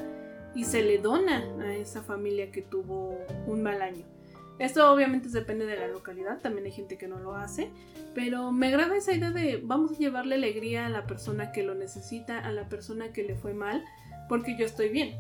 y 0.55 0.63
se 0.63 0.85
le 0.85 0.99
dona 0.99 1.39
a 1.63 1.75
esa 1.75 2.01
familia 2.01 2.53
que 2.53 2.63
tuvo 2.63 3.19
un 3.49 3.65
mal 3.65 3.83
año. 3.83 4.07
Esto 4.61 4.89
obviamente 4.93 5.29
depende 5.31 5.67
de 5.67 5.75
la 5.75 5.89
localidad, 5.89 6.41
también 6.41 6.67
hay 6.67 6.71
gente 6.71 6.97
que 6.97 7.09
no 7.09 7.19
lo 7.19 7.35
hace, 7.35 7.73
pero 8.15 8.53
me 8.53 8.69
agrada 8.69 8.97
esa 8.97 9.15
idea 9.15 9.33
de 9.33 9.61
vamos 9.65 9.91
a 9.91 9.99
llevarle 9.99 10.37
alegría 10.37 10.87
a 10.87 10.91
la 10.91 11.09
persona 11.09 11.51
que 11.51 11.65
lo 11.65 11.75
necesita, 11.75 12.39
a 12.39 12.53
la 12.53 12.69
persona 12.69 13.13
que 13.13 13.25
le 13.25 13.35
fue 13.35 13.53
mal, 13.53 13.83
porque 14.29 14.57
yo 14.57 14.67
estoy 14.67 14.91
bien. 14.91 15.17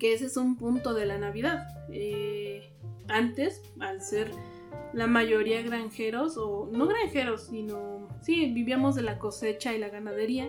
Que 0.00 0.12
ese 0.12 0.26
es 0.26 0.36
un 0.36 0.56
punto 0.56 0.92
de 0.92 1.06
la 1.06 1.18
Navidad. 1.18 1.68
Eh, 1.92 2.72
antes, 3.06 3.62
al 3.78 4.02
ser 4.02 4.28
la 4.92 5.06
mayoría 5.06 5.62
granjeros, 5.62 6.36
o 6.38 6.68
no 6.72 6.86
granjeros, 6.86 7.48
sino, 7.48 8.08
sí, 8.22 8.52
vivíamos 8.52 8.94
de 8.94 9.02
la 9.02 9.18
cosecha 9.18 9.74
y 9.74 9.78
la 9.78 9.88
ganadería, 9.88 10.48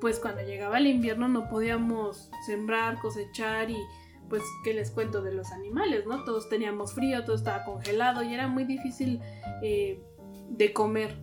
pues 0.00 0.18
cuando 0.18 0.42
llegaba 0.42 0.78
el 0.78 0.88
invierno 0.88 1.28
no 1.28 1.48
podíamos 1.48 2.28
sembrar, 2.44 2.98
cosechar 3.00 3.70
y 3.70 3.76
pues, 4.28 4.42
¿qué 4.64 4.74
les 4.74 4.90
cuento 4.90 5.22
de 5.22 5.32
los 5.32 5.52
animales, 5.52 6.06
no? 6.06 6.24
Todos 6.24 6.48
teníamos 6.48 6.94
frío, 6.94 7.24
todo 7.24 7.36
estaba 7.36 7.64
congelado 7.64 8.22
y 8.22 8.34
era 8.34 8.48
muy 8.48 8.64
difícil 8.64 9.20
eh, 9.62 10.02
de 10.48 10.72
comer, 10.72 11.14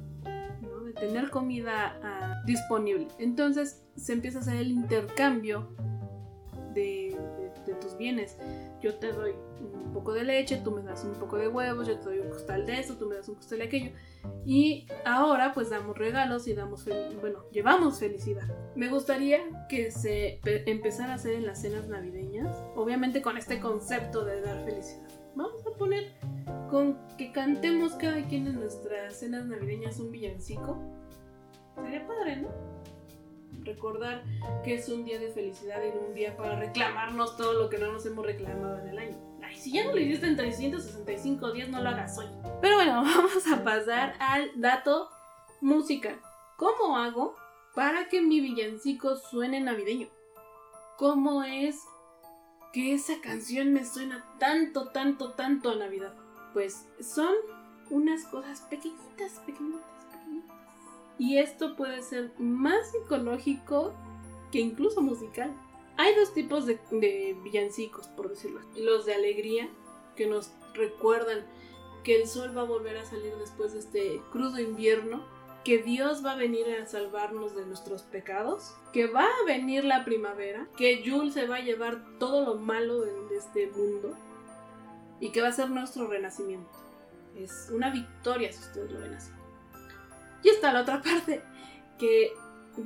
¿no? 0.61 0.83
De 0.83 0.93
tener 0.93 1.29
comida 1.29 1.99
ah, 2.03 2.41
disponible. 2.45 3.07
Entonces 3.17 3.83
se 3.95 4.13
empieza 4.13 4.37
a 4.37 4.41
hacer 4.41 4.57
el 4.57 4.71
intercambio 4.71 5.75
de 6.73 7.17
tus 7.81 7.97
bienes. 7.97 8.37
Yo 8.81 8.95
te 8.95 9.11
doy 9.11 9.33
un 9.59 9.93
poco 9.93 10.13
de 10.13 10.23
leche, 10.23 10.61
tú 10.63 10.71
me 10.71 10.83
das 10.83 11.03
un 11.03 11.13
poco 11.13 11.37
de 11.37 11.47
huevos, 11.47 11.87
yo 11.87 11.97
te 11.97 12.05
doy 12.05 12.19
un 12.19 12.29
costal 12.29 12.65
de 12.65 12.79
eso, 12.79 12.95
tú 12.95 13.07
me 13.07 13.15
das 13.15 13.27
un 13.27 13.35
costal 13.35 13.59
de 13.59 13.65
aquello. 13.65 13.91
Y 14.45 14.87
ahora 15.05 15.53
pues 15.53 15.69
damos 15.69 15.97
regalos 15.97 16.47
y 16.47 16.53
damos, 16.53 16.85
bueno, 17.19 17.43
llevamos 17.51 17.99
felicidad. 17.99 18.47
Me 18.75 18.89
gustaría 18.89 19.67
que 19.67 19.91
se 19.91 20.39
empezara 20.43 21.13
a 21.13 21.15
hacer 21.15 21.33
en 21.33 21.45
las 21.45 21.61
cenas 21.61 21.87
navideñas, 21.87 22.55
obviamente 22.75 23.21
con 23.21 23.37
este 23.37 23.59
concepto 23.59 24.25
de 24.25 24.41
dar 24.41 24.63
felicidad. 24.63 25.07
Vamos 25.35 25.65
a 25.65 25.77
poner 25.77 26.13
con 26.69 26.97
que 27.17 27.31
cantemos 27.31 27.93
cada 27.93 28.27
quien 28.27 28.47
en 28.47 28.59
nuestras 28.59 29.15
cenas 29.15 29.45
navideñas 29.45 29.99
un 29.99 30.11
villancico. 30.11 30.77
Sería 31.75 32.05
padre, 32.05 32.37
¿no? 32.37 32.49
Recordar 33.63 34.23
que 34.63 34.75
es 34.75 34.89
un 34.89 35.05
día 35.05 35.19
de 35.19 35.29
felicidad 35.31 35.81
y 35.83 35.97
un 35.97 36.13
día 36.13 36.35
para 36.35 36.59
reclamarnos 36.59 37.37
todo 37.37 37.53
lo 37.53 37.69
que 37.69 37.77
no 37.77 37.91
nos 37.91 38.05
hemos 38.05 38.25
reclamado 38.25 38.79
en 38.79 38.87
el 38.87 38.99
año 38.99 39.28
si 39.55 39.71
ya 39.71 39.85
no 39.85 39.91
lo 39.91 39.99
hiciste 39.99 40.27
en 40.27 40.35
365 40.35 41.51
días, 41.51 41.69
no 41.69 41.81
lo 41.81 41.89
hagas 41.89 42.17
hoy. 42.17 42.27
Pero 42.61 42.75
bueno, 42.75 43.03
vamos 43.03 43.47
a 43.47 43.63
pasar 43.63 44.15
al 44.19 44.51
dato 44.55 45.09
música. 45.61 46.19
¿Cómo 46.57 46.97
hago 46.97 47.35
para 47.75 48.09
que 48.09 48.21
mi 48.21 48.41
villancico 48.41 49.15
suene 49.15 49.61
navideño? 49.61 50.07
¿Cómo 50.97 51.43
es 51.43 51.85
que 52.73 52.93
esa 52.93 53.21
canción 53.21 53.71
me 53.73 53.85
suena 53.85 54.25
tanto, 54.37 54.89
tanto, 54.89 55.31
tanto 55.31 55.71
a 55.71 55.75
Navidad? 55.75 56.13
Pues 56.53 56.87
son 56.99 57.33
unas 57.89 58.25
cosas 58.25 58.61
pequeñitas, 58.61 59.39
pequeñitas, 59.45 60.05
pequeñitas. 60.11 60.57
Y 61.17 61.37
esto 61.37 61.75
puede 61.75 62.01
ser 62.01 62.33
más 62.37 62.91
psicológico 62.91 63.93
que 64.51 64.59
incluso 64.59 65.01
musical. 65.01 65.53
Hay 65.99 66.15
dos 66.15 66.33
tipos 66.33 66.65
de, 66.65 66.79
de 66.91 67.35
villancicos, 67.43 68.07
por 68.07 68.29
decirlo 68.29 68.61
así. 68.61 68.81
Los 68.81 69.05
de 69.05 69.15
alegría, 69.15 69.67
que 70.15 70.27
nos 70.27 70.53
recuerdan 70.73 71.45
que 72.05 72.15
el 72.21 72.25
sol 72.25 72.55
va 72.55 72.61
a 72.61 72.63
volver 72.63 72.95
a 72.95 73.03
salir 73.03 73.35
después 73.35 73.73
de 73.73 73.79
este 73.79 74.21
crudo 74.31 74.61
invierno, 74.61 75.25
que 75.65 75.79
Dios 75.79 76.25
va 76.25 76.31
a 76.31 76.35
venir 76.37 76.67
a 76.69 76.85
salvarnos 76.85 77.53
de 77.53 77.65
nuestros 77.65 78.03
pecados, 78.03 78.73
que 78.93 79.07
va 79.07 79.25
a 79.25 79.45
venir 79.45 79.83
la 79.83 80.05
primavera, 80.05 80.69
que 80.77 81.03
Yul 81.03 81.33
se 81.33 81.47
va 81.47 81.57
a 81.57 81.61
llevar 81.61 82.17
todo 82.17 82.45
lo 82.45 82.55
malo 82.55 83.01
de, 83.01 83.19
este 83.35 83.67
mundo 83.67 84.15
y 85.19 85.33
que 85.33 85.41
va 85.41 85.49
a 85.49 85.51
ser 85.51 85.69
nuestro 85.69 86.07
renacimiento. 86.07 86.71
Es 87.35 87.69
una 87.73 87.89
victoria 87.89 88.53
si 88.53 88.59
ustedes 88.59 88.89
lo 88.89 88.99
ven 89.01 89.15
así. 89.15 89.31
Y 90.43 90.47
está 90.47 90.71
la 90.71 90.83
otra 90.83 91.01
parte, 91.03 91.41
que 91.97 92.31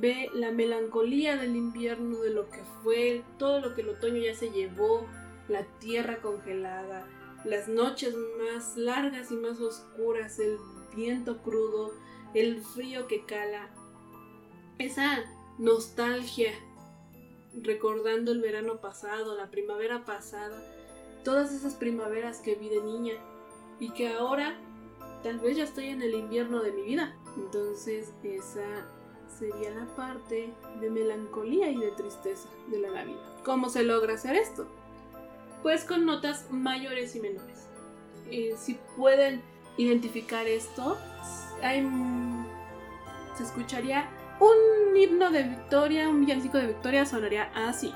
ve 0.00 0.30
la 0.34 0.50
melancolía 0.50 1.36
del 1.36 1.56
invierno, 1.56 2.20
de 2.20 2.30
lo 2.30 2.48
que 2.50 2.62
fue, 2.82 3.22
todo 3.38 3.60
lo 3.60 3.74
que 3.74 3.82
el 3.82 3.90
otoño 3.90 4.20
ya 4.22 4.34
se 4.34 4.50
llevó, 4.50 5.06
la 5.48 5.64
tierra 5.78 6.18
congelada, 6.20 7.06
las 7.44 7.68
noches 7.68 8.14
más 8.38 8.76
largas 8.76 9.30
y 9.30 9.34
más 9.34 9.60
oscuras, 9.60 10.38
el 10.38 10.58
viento 10.94 11.42
crudo, 11.42 11.92
el 12.34 12.62
frío 12.62 13.06
que 13.06 13.24
cala, 13.24 13.70
esa 14.78 15.24
nostalgia 15.58 16.52
recordando 17.62 18.32
el 18.32 18.40
verano 18.40 18.80
pasado, 18.80 19.36
la 19.36 19.50
primavera 19.50 20.04
pasada, 20.04 20.60
todas 21.24 21.52
esas 21.52 21.74
primaveras 21.74 22.40
que 22.40 22.56
vi 22.56 22.68
de 22.68 22.82
niña 22.82 23.14
y 23.78 23.90
que 23.90 24.08
ahora 24.08 24.58
tal 25.22 25.38
vez 25.38 25.56
ya 25.56 25.64
estoy 25.64 25.86
en 25.86 26.02
el 26.02 26.14
invierno 26.14 26.62
de 26.62 26.72
mi 26.72 26.82
vida. 26.82 27.16
Entonces 27.36 28.12
esa 28.22 28.86
sería 29.38 29.70
la 29.70 29.86
parte 29.96 30.52
de 30.80 30.90
melancolía 30.90 31.70
y 31.70 31.76
de 31.76 31.90
tristeza 31.92 32.48
de 32.68 32.78
la 32.78 32.90
Navidad. 32.90 33.20
¿Cómo 33.44 33.68
se 33.68 33.82
logra 33.82 34.14
hacer 34.14 34.36
esto? 34.36 34.66
Pues 35.62 35.84
con 35.84 36.06
notas 36.06 36.50
mayores 36.50 37.16
y 37.16 37.20
menores. 37.20 37.68
Eh, 38.30 38.54
si 38.56 38.78
pueden 38.96 39.42
identificar 39.76 40.46
esto, 40.46 40.96
se 43.36 43.42
escucharía 43.42 44.08
un 44.40 44.96
himno 44.96 45.30
de 45.30 45.42
victoria, 45.42 46.08
un 46.08 46.20
villancico 46.20 46.58
de 46.58 46.68
victoria 46.68 47.06
sonaría 47.06 47.50
así. 47.54 47.92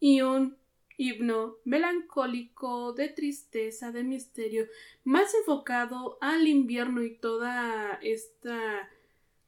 Y 0.00 0.20
un 0.20 0.63
himno 0.96 1.56
melancólico, 1.64 2.92
de 2.92 3.08
tristeza, 3.08 3.90
de 3.92 4.04
misterio, 4.04 4.66
más 5.04 5.34
enfocado 5.34 6.18
al 6.20 6.46
invierno 6.46 7.02
y 7.02 7.16
toda 7.16 7.98
esta 8.02 8.88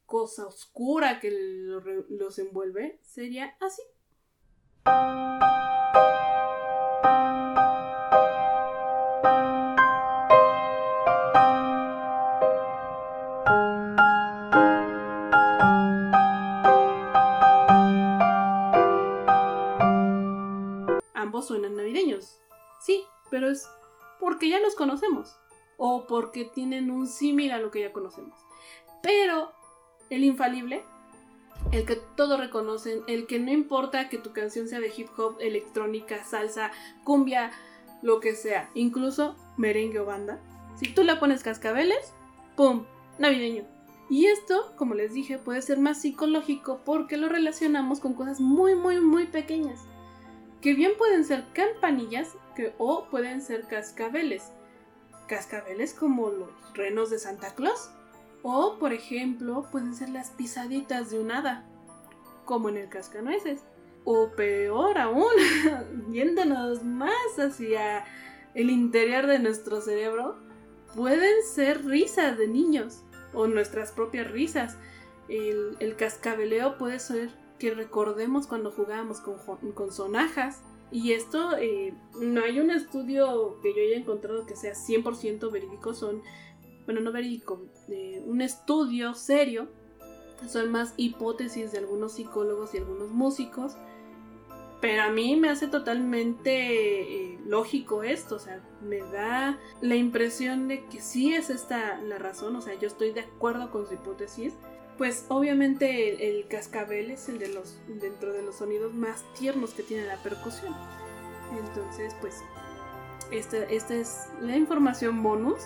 cosa 0.05 0.47
oscura 0.47 1.19
que 1.19 1.31
los 1.31 2.39
envuelve, 2.39 2.99
sería 3.03 3.55
así. 3.59 3.81
Es 23.49 23.67
porque 24.19 24.49
ya 24.49 24.59
los 24.59 24.75
conocemos 24.75 25.37
o 25.77 26.07
porque 26.07 26.45
tienen 26.45 26.91
un 26.91 27.07
símil 27.07 27.51
a 27.51 27.59
lo 27.59 27.71
que 27.71 27.81
ya 27.81 27.93
conocemos. 27.93 28.37
Pero 29.01 29.51
el 30.09 30.23
infalible, 30.23 30.83
el 31.71 31.85
que 31.85 31.95
todos 32.15 32.39
reconocen, 32.39 33.01
el 33.07 33.27
que 33.27 33.39
no 33.39 33.51
importa 33.51 34.09
que 34.09 34.17
tu 34.17 34.33
canción 34.33 34.67
sea 34.67 34.79
de 34.79 34.91
hip 34.95 35.09
hop, 35.17 35.37
electrónica, 35.39 36.23
salsa, 36.23 36.71
cumbia, 37.03 37.51
lo 38.01 38.19
que 38.19 38.35
sea, 38.35 38.69
incluso 38.73 39.35
merengue 39.57 39.99
o 39.99 40.05
banda, 40.05 40.39
si 40.75 40.93
tú 40.93 41.03
le 41.03 41.15
pones 41.15 41.43
cascabeles, 41.43 42.13
¡pum! 42.55 42.85
Navideño. 43.17 43.65
Y 44.09 44.27
esto, 44.27 44.73
como 44.77 44.93
les 44.93 45.13
dije, 45.13 45.37
puede 45.37 45.61
ser 45.61 45.79
más 45.79 46.01
psicológico 46.01 46.79
porque 46.85 47.17
lo 47.17 47.27
relacionamos 47.27 47.99
con 47.99 48.13
cosas 48.13 48.39
muy, 48.39 48.75
muy, 48.75 49.01
muy 49.01 49.25
pequeñas 49.25 49.86
que 50.61 50.73
bien 50.73 50.93
pueden 50.97 51.23
ser 51.23 51.45
campanillas 51.53 52.35
que, 52.55 52.73
o 52.77 53.07
pueden 53.09 53.41
ser 53.41 53.67
cascabeles. 53.67 54.51
Cascabeles 55.27 55.93
como 55.93 56.29
los 56.29 56.49
renos 56.73 57.09
de 57.09 57.19
Santa 57.19 57.53
Claus. 57.53 57.91
O, 58.43 58.77
por 58.79 58.93
ejemplo, 58.93 59.67
pueden 59.71 59.93
ser 59.93 60.09
las 60.09 60.31
pisaditas 60.31 61.09
de 61.11 61.19
un 61.19 61.31
hada, 61.31 61.65
como 62.45 62.69
en 62.69 62.77
el 62.77 62.89
cascanueces. 62.89 63.63
O 64.03 64.31
peor 64.31 64.97
aún, 64.97 65.33
viéndonos 66.07 66.83
más 66.83 67.37
hacia 67.37 68.05
el 68.53 68.69
interior 68.69 69.27
de 69.27 69.39
nuestro 69.39 69.81
cerebro, 69.81 70.37
pueden 70.95 71.43
ser 71.53 71.85
risas 71.85 72.37
de 72.37 72.47
niños 72.47 73.03
o 73.33 73.47
nuestras 73.47 73.91
propias 73.91 74.31
risas. 74.31 74.77
El, 75.27 75.75
el 75.79 75.95
cascabeleo 75.97 76.77
puede 76.77 76.99
ser 76.99 77.31
que 77.57 77.73
recordemos 77.73 78.47
cuando 78.47 78.71
jugábamos 78.71 79.21
con, 79.21 79.37
con 79.73 79.91
sonajas. 79.91 80.61
Y 80.91 81.11
esto, 81.11 81.57
eh, 81.57 81.93
no 82.19 82.43
hay 82.43 82.59
un 82.59 82.71
estudio 82.71 83.59
que 83.61 83.73
yo 83.73 83.81
haya 83.81 83.97
encontrado 83.97 84.45
que 84.45 84.55
sea 84.55 84.73
100% 84.73 85.51
verídico, 85.51 85.93
son, 85.93 86.23
bueno, 86.85 87.01
no 87.01 87.11
verídico, 87.11 87.65
eh, 87.89 88.23
un 88.25 88.41
estudio 88.41 89.13
serio, 89.13 89.67
son 90.47 90.71
más 90.71 90.93
hipótesis 90.95 91.73
de 91.73 91.79
algunos 91.79 92.13
psicólogos 92.13 92.73
y 92.73 92.77
algunos 92.77 93.09
músicos, 93.09 93.75
pero 94.79 95.03
a 95.03 95.09
mí 95.09 95.35
me 95.35 95.49
hace 95.49 95.67
totalmente 95.67 97.33
eh, 97.33 97.39
lógico 97.45 98.03
esto, 98.03 98.35
o 98.35 98.39
sea, 98.39 98.61
me 98.81 98.99
da 98.99 99.59
la 99.81 99.95
impresión 99.95 100.67
de 100.67 100.85
que 100.85 101.01
sí 101.01 101.33
es 101.33 101.49
esta 101.49 101.99
la 102.01 102.17
razón, 102.17 102.55
o 102.55 102.61
sea, 102.61 102.75
yo 102.75 102.87
estoy 102.87 103.11
de 103.11 103.21
acuerdo 103.21 103.71
con 103.71 103.87
su 103.87 103.95
hipótesis, 103.95 104.53
pues 104.97 105.25
obviamente 105.29 106.29
el, 106.29 106.47
cascabel 106.47 107.11
es 107.11 107.29
el 107.29 107.39
de 107.39 107.49
los 107.49 107.77
dentro 107.87 108.33
de 108.33 108.41
los 108.41 108.57
sonidos 108.57 108.93
más 108.93 109.23
tiernos 109.37 109.73
que 109.73 109.83
tiene 109.83 110.05
la 110.05 110.17
percusión. 110.17 110.75
Entonces, 111.57 112.15
pues 112.19 112.41
esta, 113.31 113.57
esta 113.65 113.95
es 113.95 114.27
la 114.41 114.55
información 114.55 115.21
bonus. 115.21 115.61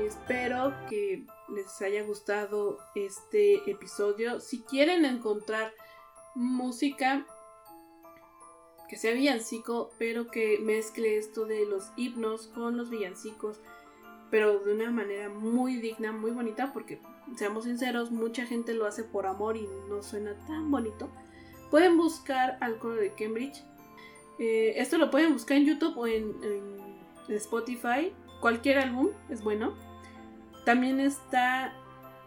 Espero 0.00 0.74
que 0.88 1.24
les 1.48 1.80
haya 1.82 2.02
gustado 2.02 2.78
este 2.94 3.70
episodio. 3.70 4.40
Si 4.40 4.62
quieren 4.62 5.04
encontrar 5.04 5.72
música 6.34 7.26
que 8.88 8.96
sea 8.96 9.12
villancico, 9.12 9.90
pero 9.98 10.28
que 10.28 10.58
mezcle 10.60 11.18
esto 11.18 11.44
de 11.44 11.66
los 11.66 11.90
himnos 11.96 12.48
con 12.48 12.76
los 12.76 12.90
villancicos, 12.90 13.60
pero 14.30 14.58
de 14.60 14.74
una 14.74 14.90
manera 14.90 15.28
muy 15.28 15.76
digna, 15.76 16.12
muy 16.12 16.30
bonita, 16.30 16.72
porque 16.72 17.00
seamos 17.36 17.64
sinceros, 17.64 18.10
mucha 18.10 18.46
gente 18.46 18.74
lo 18.74 18.86
hace 18.86 19.04
por 19.04 19.26
amor 19.26 19.56
y 19.56 19.66
no 19.88 20.02
suena 20.02 20.34
tan 20.46 20.70
bonito. 20.70 21.10
Pueden 21.70 21.96
buscar 21.96 22.58
al 22.60 22.78
coro 22.78 22.96
de 22.96 23.12
Cambridge. 23.12 23.62
Eh, 24.38 24.74
esto 24.76 24.98
lo 24.98 25.10
pueden 25.10 25.32
buscar 25.32 25.56
en 25.56 25.66
YouTube 25.66 25.96
o 25.96 26.06
en, 26.06 26.88
Spotify. 27.28 28.14
Cualquier 28.40 28.78
álbum 28.78 29.10
es 29.28 29.42
bueno. 29.42 29.74
También 30.64 30.98
está 30.98 31.74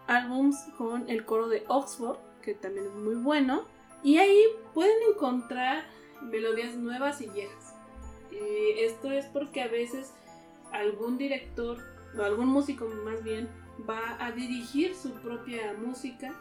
álbums 0.06 0.56
con 0.78 1.10
el 1.10 1.24
coro 1.24 1.48
de 1.48 1.64
Oxford, 1.66 2.18
que 2.40 2.54
también 2.54 2.86
es 2.86 2.94
muy 2.94 3.16
bueno. 3.16 3.66
Y 4.04 4.18
ahí 4.18 4.44
pueden 4.74 4.96
encontrar 5.12 5.84
melodías 6.22 6.76
nuevas 6.76 7.20
y 7.20 7.28
viejas. 7.30 7.74
Eh, 8.30 8.84
esto 8.84 9.10
es 9.10 9.26
porque 9.26 9.62
a 9.62 9.68
veces 9.68 10.14
algún 10.72 11.18
director 11.18 11.78
o 12.18 12.22
algún 12.22 12.46
músico 12.46 12.86
más 13.04 13.22
bien 13.22 13.48
va 13.88 14.16
a 14.24 14.32
dirigir 14.32 14.94
su 14.94 15.10
propia 15.14 15.74
música 15.74 16.34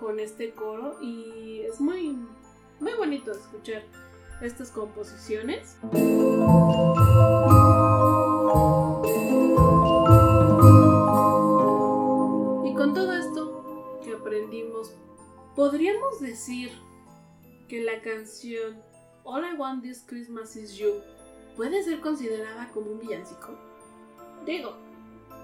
con 0.00 0.20
este 0.20 0.52
coro 0.52 0.98
y 1.02 1.60
es 1.60 1.80
muy, 1.80 2.18
muy 2.80 2.92
bonito 2.94 3.32
escuchar 3.32 3.82
estas 4.40 4.70
composiciones. 4.70 5.76
Y 12.64 12.74
con 12.74 12.94
todo 12.94 13.12
esto 13.12 14.00
que 14.04 14.14
aprendimos, 14.14 14.94
podríamos 15.56 16.20
decir 16.20 16.70
que 17.68 17.82
la 17.82 18.00
canción 18.00 18.80
All 19.24 19.44
I 19.44 19.56
Want 19.58 19.82
This 19.82 20.04
Christmas 20.06 20.56
Is 20.56 20.76
You 20.76 21.02
puede 21.56 21.82
ser 21.82 22.00
considerada 22.00 22.70
como 22.72 22.92
un 22.92 23.00
villancico. 23.00 23.58
Digo, 24.46 24.87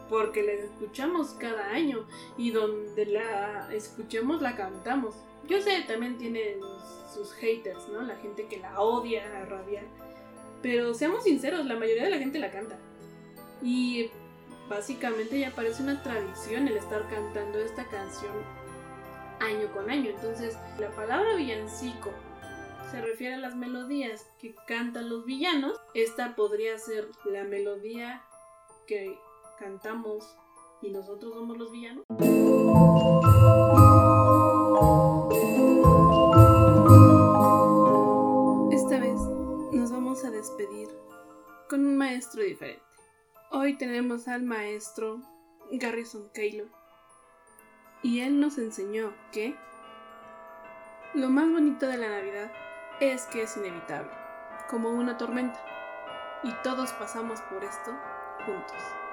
porque 0.09 0.43
la 0.43 0.53
escuchamos 0.53 1.31
cada 1.35 1.71
año 1.71 2.07
y 2.37 2.51
donde 2.51 3.07
la 3.07 3.73
escuchemos 3.73 4.43
la 4.43 4.57
cantamos. 4.57 5.15
Yo 5.49 5.61
sé, 5.61 5.85
también 5.87 6.19
tienen 6.19 6.61
sus 7.13 7.33
haters, 7.35 7.89
¿no? 7.89 8.03
La 8.03 8.17
gente 8.17 8.47
que 8.47 8.59
la 8.59 8.81
odia 8.81 9.25
a 9.41 9.45
rabiar. 9.45 9.85
Pero 10.63 10.95
seamos 10.95 11.25
sinceros, 11.25 11.67
la 11.67 11.77
mayoría 11.77 12.05
de 12.05 12.11
la 12.11 12.19
gente 12.19 12.39
la 12.39 12.51
canta. 12.51 12.79
Y 13.63 14.11
básicamente 14.69 15.39
ya 15.39 15.51
parece 15.51 15.83
una 15.83 16.03
tradición 16.03 16.69
el 16.69 16.77
estar 16.77 17.09
cantando 17.09 17.59
esta 17.59 17.87
canción 17.89 18.33
año 19.41 19.71
con 19.73 19.91
año. 19.91 20.11
Entonces, 20.11 20.57
la 20.79 20.91
palabra 20.91 21.35
villancico 21.37 22.11
se 22.91 23.01
refiere 23.01 23.35
a 23.35 23.39
las 23.39 23.57
melodías 23.57 24.31
que 24.39 24.55
cantan 24.67 25.09
los 25.09 25.25
villanos. 25.25 25.79
Esta 25.95 26.35
podría 26.37 26.79
ser 26.79 27.09
la 27.25 27.45
melodía 27.45 28.23
que 28.87 29.19
cantamos 29.59 30.37
y 30.83 30.91
nosotros 30.91 31.35
somos 31.35 31.57
los 31.57 31.71
villanos. 31.71 32.05
Esta 38.73 38.99
vez 38.99 39.21
nos 39.73 39.91
vamos 39.93 40.25
a 40.25 40.31
despedir 40.31 40.89
con 41.69 41.87
un 41.87 41.97
maestro 41.97 42.43
diferente. 42.43 42.83
Hoy 43.51 43.77
tenemos 43.77 44.29
al 44.29 44.43
maestro 44.43 45.21
Garrison 45.71 46.29
Keylor 46.35 46.69
y 48.03 48.21
él 48.21 48.41
nos 48.41 48.59
enseñó 48.59 49.13
que 49.33 49.57
lo 51.15 51.31
más 51.31 51.51
bonito 51.51 51.87
de 51.87 51.97
la 51.97 52.09
Navidad 52.09 52.51
es 53.01 53.23
que 53.27 53.43
es 53.43 53.57
inevitable, 53.57 54.11
como 54.69 54.91
una 54.91 55.17
tormenta, 55.17 55.61
y 56.43 56.53
todos 56.63 56.93
pasamos 56.93 57.41
por 57.43 57.65
esto 57.65 57.93
juntos. 58.45 59.04